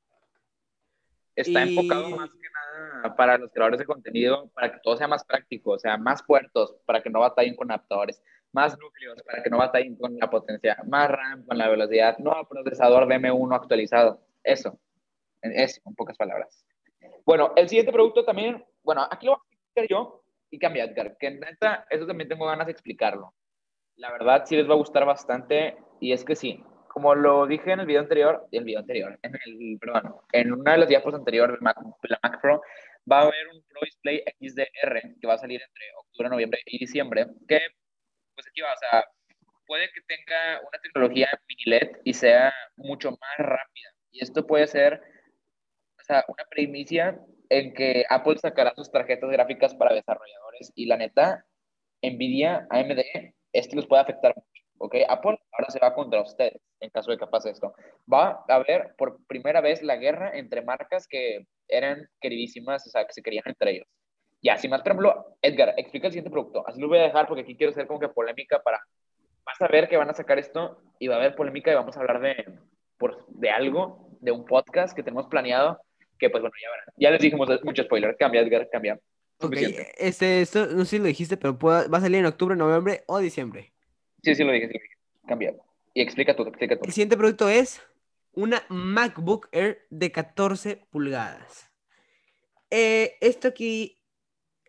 [1.36, 5.08] Está Y- enfocado más que nada para los creadores de contenido, para que todo sea
[5.08, 8.22] más práctico, o sea, más puertos, para que no batallen con adaptadores,
[8.54, 12.48] más núcleos, para que no batallen con la potencia, más RAM con la velocidad, nuevo
[12.48, 14.22] procesador de M1 actualizado.
[14.44, 14.80] Eso,
[15.42, 16.66] eso, en pocas palabras.
[17.26, 21.18] Bueno, el siguiente producto también, bueno, aquí lo voy a explicar yo y cambia Edgar,
[21.18, 23.34] que neta, eso también tengo ganas de explicarlo.
[23.96, 27.72] La verdad, sí les va a gustar bastante y es que sí, como lo dije
[27.72, 31.14] en el video anterior, el video anterior, en el, perdón, en una de las diapos
[31.14, 32.62] anteriores de Mac, la Mac Pro,
[33.10, 36.80] va a haber un Pro Display XDR que va a salir entre octubre, noviembre y
[36.80, 37.62] diciembre, que
[38.42, 39.06] pues aquí va, o sea,
[39.68, 43.90] puede que tenga una tecnología mini LED y sea mucho más rápida.
[44.12, 45.02] Y esto puede ser,
[46.00, 47.20] o sea, una primicia
[47.50, 51.46] en que Apple sacará sus tarjetas gráficas para desarrolladores y la neta,
[52.02, 53.00] Nvidia, AMD,
[53.54, 54.62] esto les puede afectar mucho.
[54.80, 54.96] ¿ok?
[55.08, 57.74] Apple ahora se va contra ustedes en caso de que pase esto.
[58.12, 63.06] Va a haber por primera vez la guerra entre marcas que eran queridísimas, o sea,
[63.06, 63.88] que se querían entre ellos.
[64.42, 66.68] Ya, sin más, por ejemplo, Edgar, explica el siguiente producto.
[66.68, 68.80] Así lo voy a dejar porque aquí quiero hacer como que polémica para...
[69.46, 71.96] Vas a ver que van a sacar esto y va a haber polémica y vamos
[71.98, 72.60] a hablar de,
[72.98, 75.80] por, de algo, de un podcast que tenemos planeado,
[76.20, 76.86] que pues bueno, ya verán.
[76.98, 78.16] Ya les dijimos mucho spoiler.
[78.18, 78.96] Cambia, Edgar, cambia.
[79.40, 79.92] Ok, Suficiente.
[79.98, 83.04] este, esto no sé si lo dijiste, pero puede- va a salir en octubre, noviembre
[83.08, 83.74] o diciembre.
[84.24, 84.96] Sí, sí lo dije, sí lo dije.
[85.28, 85.56] Cambia.
[85.94, 86.86] Y explica tú, explica tú.
[86.86, 87.82] El siguiente producto es
[88.34, 91.70] una MacBook Air de 14 pulgadas.
[92.70, 94.01] Eh, esto aquí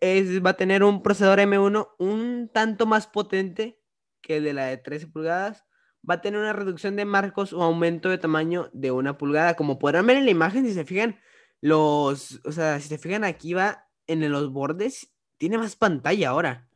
[0.03, 3.79] es, va a tener un procesador M1 un tanto más potente
[4.21, 5.65] que el de la de 13 pulgadas.
[6.09, 9.55] Va a tener una reducción de marcos o aumento de tamaño de una pulgada.
[9.55, 11.19] Como podrán ver en la imagen, si se fijan,
[11.61, 16.67] los, o sea, si se fijan aquí va en los bordes, tiene más pantalla ahora.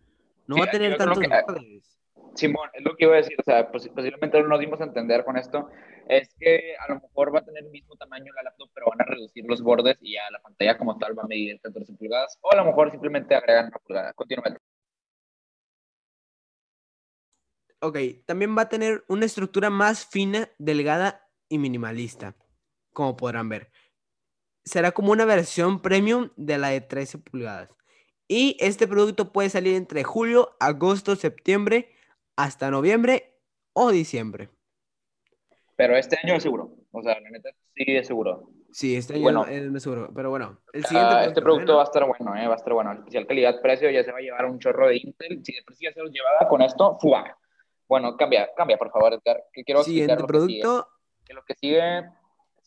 [0.47, 1.97] No Sí, va a tener tantos que- bordes.
[2.37, 4.85] Simón, es lo que iba a decir, o sea, posi- posiblemente no nos dimos a
[4.85, 5.69] entender con esto,
[6.07, 9.01] es que a lo mejor va a tener el mismo tamaño la laptop, pero van
[9.01, 12.37] a reducir los bordes y ya la pantalla como tal va a medir 14 pulgadas,
[12.41, 14.13] o a lo mejor simplemente agregan una pulgada.
[14.13, 14.55] Continúa.
[17.79, 22.35] Ok, también va a tener una estructura más fina, delgada y minimalista,
[22.93, 23.71] como podrán ver.
[24.65, 27.69] Será como una versión premium de la de 13 pulgadas.
[28.27, 31.96] Y este producto puede salir entre julio, agosto, septiembre,
[32.37, 33.33] hasta noviembre
[33.73, 34.49] o diciembre.
[35.75, 38.49] Pero este año es seguro, o sea, la neta sí es seguro.
[38.71, 39.45] Sí, este año Bueno.
[39.45, 40.09] es más seguro.
[40.13, 42.73] Pero bueno, el Ah, siguiente este producto va a estar bueno, eh, va a estar
[42.73, 42.91] bueno.
[42.91, 45.43] El especial calidad-precio ya se va a llevar un chorro de Intel.
[45.43, 47.37] Si de sí ya se los llevaba con esto, ¡fua!
[47.87, 50.61] Bueno, cambia, cambia, por favor, Edgar, que quiero Siguiente lo que sigue.
[50.61, 50.87] producto.
[51.25, 52.03] que lo que sigue,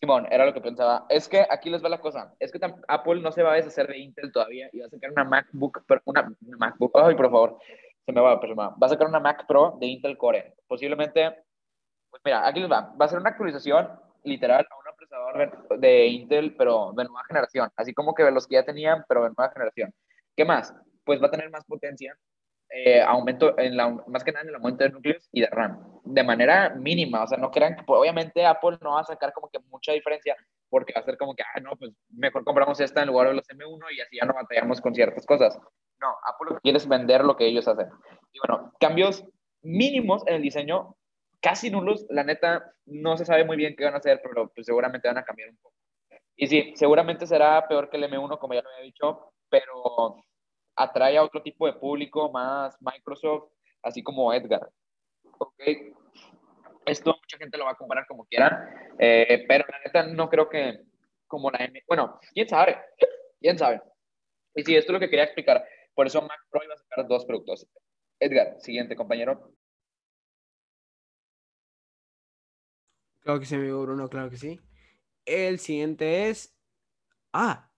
[0.01, 1.07] Simón, era lo que pensaba.
[1.11, 2.35] Es que aquí les va la cosa.
[2.41, 2.59] Es que
[2.89, 5.83] Apple no se va a deshacer de Intel todavía y va a sacar una MacBook,
[6.07, 7.59] una, una MacBook, ay, por favor,
[8.07, 8.77] se me va, pero se me va.
[8.77, 10.55] Va a sacar una Mac Pro de Intel Core.
[10.67, 11.45] Posiblemente,
[12.11, 12.93] pues mira, aquí les va.
[13.01, 13.89] Va a ser una actualización
[14.25, 17.71] literal a un procesador de Intel, pero de nueva generación.
[17.77, 19.93] Así como que los que ya tenían, pero de nueva generación.
[20.37, 20.75] ¿Qué más?
[21.05, 22.17] Pues va a tener más potencia,
[22.73, 26.01] eh, aumento, en la, más que nada en el aumento de núcleos y de RAM,
[26.05, 29.33] de manera mínima, o sea, no crean que, pues, obviamente Apple no va a sacar
[29.33, 30.37] como que mucha diferencia,
[30.69, 33.35] porque va a ser como que, ah, no, pues mejor compramos esta en lugar de
[33.35, 35.59] los M1 y así ya no batallamos con ciertas cosas.
[36.01, 37.89] No, Apple lo que quiere es vender lo que ellos hacen.
[38.33, 39.25] Y bueno, cambios
[39.63, 40.97] mínimos en el diseño,
[41.41, 44.67] casi nulos, la neta, no se sabe muy bien qué van a hacer, pero pues
[44.67, 45.75] seguramente van a cambiar un poco.
[46.37, 50.25] Y sí, seguramente será peor que el M1, como ya lo había dicho, pero
[50.77, 53.51] atrae a otro tipo de público, más Microsoft,
[53.83, 54.69] así como Edgar.
[55.39, 55.63] Ok,
[56.87, 60.49] esto mucha gente lo va a comparar como quiera, eh, pero la neta no creo
[60.49, 60.81] que
[61.27, 62.79] como la M, bueno, quién sabe,
[63.41, 63.81] quién sabe.
[64.55, 65.65] Y sí, esto es lo que quería explicar.
[66.01, 67.67] Por eso Mac Pro iba a sacar dos productos.
[68.19, 69.53] Edgar, siguiente compañero.
[73.19, 74.59] Claro que sí, amigo Bruno, claro que sí.
[75.27, 76.57] El siguiente es.
[77.35, 77.71] Ah.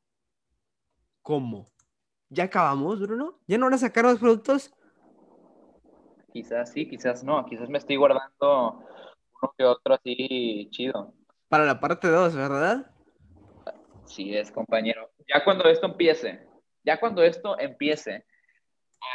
[1.21, 1.67] ¿Cómo?
[2.29, 3.41] ¿Ya acabamos, Bruno?
[3.49, 4.73] ¿Ya no van a sacar los productos?
[6.33, 7.45] Quizás sí, quizás no.
[7.47, 8.85] Quizás me estoy guardando
[9.43, 11.13] uno que otro así chido.
[11.49, 12.89] Para la parte 2, ¿verdad?
[14.05, 15.11] Sí es, compañero.
[15.27, 16.52] Ya cuando esto empiece,
[16.85, 18.25] ya cuando esto empiece,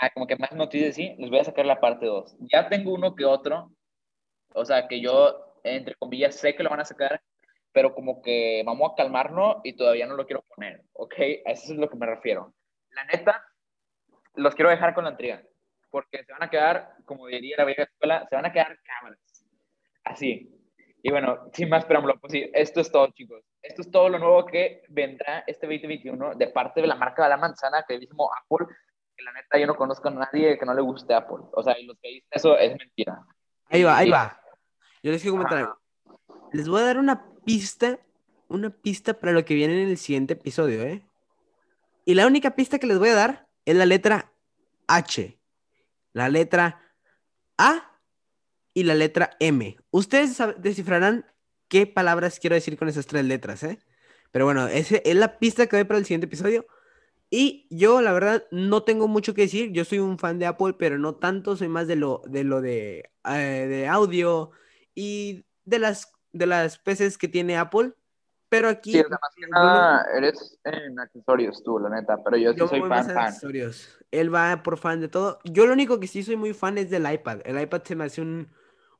[0.02, 2.38] a como que más noticias, sí, les voy a sacar la parte 2.
[2.52, 3.72] Ya tengo uno que otro,
[4.54, 7.22] o sea, que yo, entre comillas, sé que lo van a sacar,
[7.72, 11.14] pero como que vamos a calmarnos y todavía no lo quiero poner, ¿ok?
[11.46, 12.54] A eso es lo que me refiero.
[12.90, 13.44] La neta,
[14.36, 15.44] los quiero dejar con la intriga,
[15.90, 19.20] porque se van a quedar, como diría la vieja escuela, se van a quedar cámaras.
[20.04, 20.54] Así.
[21.04, 23.44] Y bueno, sin más preámbulo, pues sí, esto es todo, chicos.
[23.68, 27.30] Esto es todo lo nuevo que vendrá este 2021 de parte de la marca de
[27.30, 28.66] la manzana, que mismo Apple,
[29.16, 31.44] que la neta yo no conozco a nadie que no le guste Apple.
[31.52, 33.26] O sea, y los que dicen eso es mentira.
[33.70, 34.42] Ahí va, ahí va.
[35.04, 35.78] Yo les quiero comentar algo.
[36.54, 38.00] Les voy a dar una pista,
[38.48, 41.04] una pista para lo que viene en el siguiente episodio, ¿eh?
[42.06, 44.32] Y la única pista que les voy a dar es la letra
[44.88, 45.38] H,
[46.14, 46.82] la letra
[47.58, 48.00] A
[48.74, 49.78] y la letra M.
[49.92, 51.26] Ustedes descifrarán
[51.68, 53.80] qué palabras quiero decir con esas tres letras, ¿eh?
[54.32, 56.66] Pero bueno, esa es la pista que doy para el siguiente episodio.
[57.30, 59.72] Y yo, la verdad, no tengo mucho que decir.
[59.72, 61.56] Yo soy un fan de Apple, pero no tanto.
[61.58, 64.52] Soy más de lo de, lo de, eh, de audio
[64.96, 67.94] y de las, de las PCs que tiene Apple.
[68.50, 68.94] Pero aquí.
[68.94, 72.24] Sí, además que nada, eres en accesorios tú, la neta.
[72.24, 73.18] Pero yo sí soy fan, fan.
[73.18, 73.90] Accesorios.
[74.10, 75.40] Él va por fan de todo.
[75.44, 77.40] Yo lo único que sí soy muy fan es del iPad.
[77.44, 78.48] El iPad se me hace un,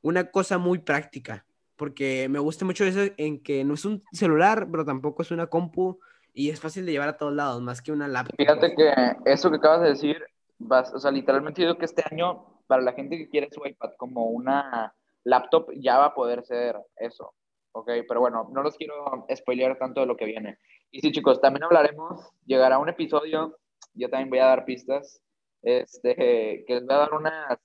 [0.02, 1.46] una cosa muy práctica.
[1.78, 5.46] Porque me gusta mucho eso en que no es un celular, pero tampoco es una
[5.46, 5.98] compu.
[6.34, 8.36] Y es fácil de llevar a todos lados, más que una laptop.
[8.36, 8.92] Fíjate que
[9.24, 10.22] eso que acabas de decir,
[10.58, 13.92] vas, o sea, literalmente digo que este año, para la gente que quiere su iPad
[13.96, 17.32] como una laptop, ya va a poder ser eso.
[17.72, 17.90] ¿ok?
[18.06, 20.58] Pero bueno, no los quiero spoilear tanto de lo que viene.
[20.90, 23.56] Y sí, chicos, también hablaremos, llegará un episodio,
[23.94, 25.22] yo también voy a dar pistas,
[25.62, 27.58] este, que les voy a dar unas,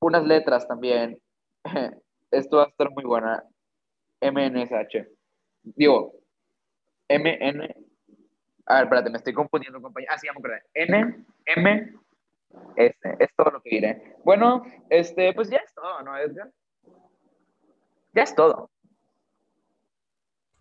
[0.00, 1.18] unas letras también.
[2.34, 3.44] Esto va a estar muy buena.
[4.20, 5.06] MNSH.
[5.62, 6.14] Digo,
[7.08, 7.74] MN.
[8.66, 10.12] A ver, espérate, me estoy confundiendo, compañero.
[10.14, 11.94] Ah, sí, vamos a N, M,
[12.76, 12.96] S.
[13.18, 14.16] Es todo lo que diré.
[14.24, 16.50] Bueno, este, pues ya es todo, ¿no, Edgar?
[18.14, 18.70] Ya es todo.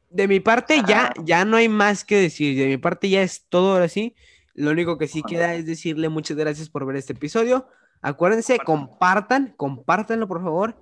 [0.09, 2.57] De mi parte ya, ya no hay más que decir.
[2.57, 4.15] De mi parte ya es todo ahora sí.
[4.53, 7.67] Lo único que sí queda es decirle muchas gracias por ver este episodio.
[8.01, 10.75] Acuérdense, compartan, compártanlo por favor.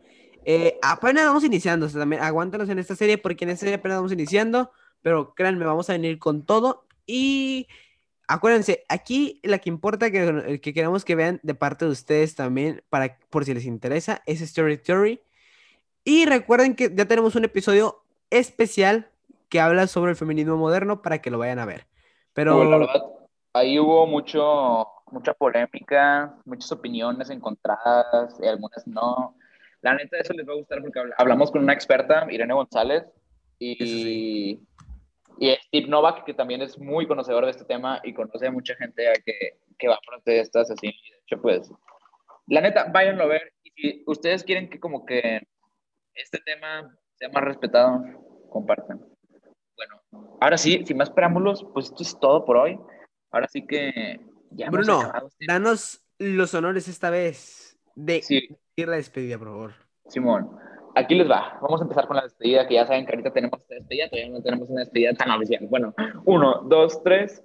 [0.44, 3.76] Eh, apenas vamos iniciando, o sea, también aguántanos en esta serie porque en esta serie
[3.76, 4.72] apenas vamos iniciando,
[5.02, 7.68] pero créanme, vamos a venir con todo y
[8.28, 12.84] acuérdense, aquí la que importa que, que queremos que vean de parte de ustedes también,
[12.90, 15.22] para, por si les interesa, es Story Theory.
[16.04, 19.12] Y recuerden que ya tenemos un episodio especial
[19.50, 21.86] que habla sobre el feminismo moderno para que lo vayan a ver.
[22.34, 23.04] Pero la verdad,
[23.54, 29.36] ahí hubo mucho, mucha polémica, muchas opiniones encontradas y algunas no.
[29.82, 33.04] La neta, eso les va a gustar porque hablamos con una experta, Irene González,
[33.58, 34.60] y,
[35.40, 38.76] y Steve Novak, que también es muy conocedor de este tema y conoce a mucha
[38.76, 40.88] gente que, que va a estas así.
[40.88, 41.72] De hecho, pues,
[42.48, 43.54] la neta, váyanlo a ver.
[43.64, 45.42] Y si ustedes quieren que como que
[46.14, 48.04] este tema sea más respetado,
[48.50, 49.00] compartan.
[49.76, 50.02] Bueno,
[50.40, 52.80] ahora sí, sin más preámbulos, pues esto es todo por hoy.
[53.32, 54.20] Ahora sí que
[54.52, 58.22] ya Bruno, este danos los honores esta vez de
[58.88, 59.74] la despedida, por favor.
[60.08, 60.50] Simón,
[60.96, 61.58] aquí les va.
[61.62, 64.32] Vamos a empezar con la despedida, que ya saben que ahorita tenemos esta despedida, todavía
[64.32, 65.68] no tenemos una despedida tan oficial.
[65.70, 65.94] Bueno,
[66.26, 67.44] uno, dos, tres.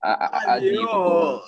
[0.00, 1.42] Adiós.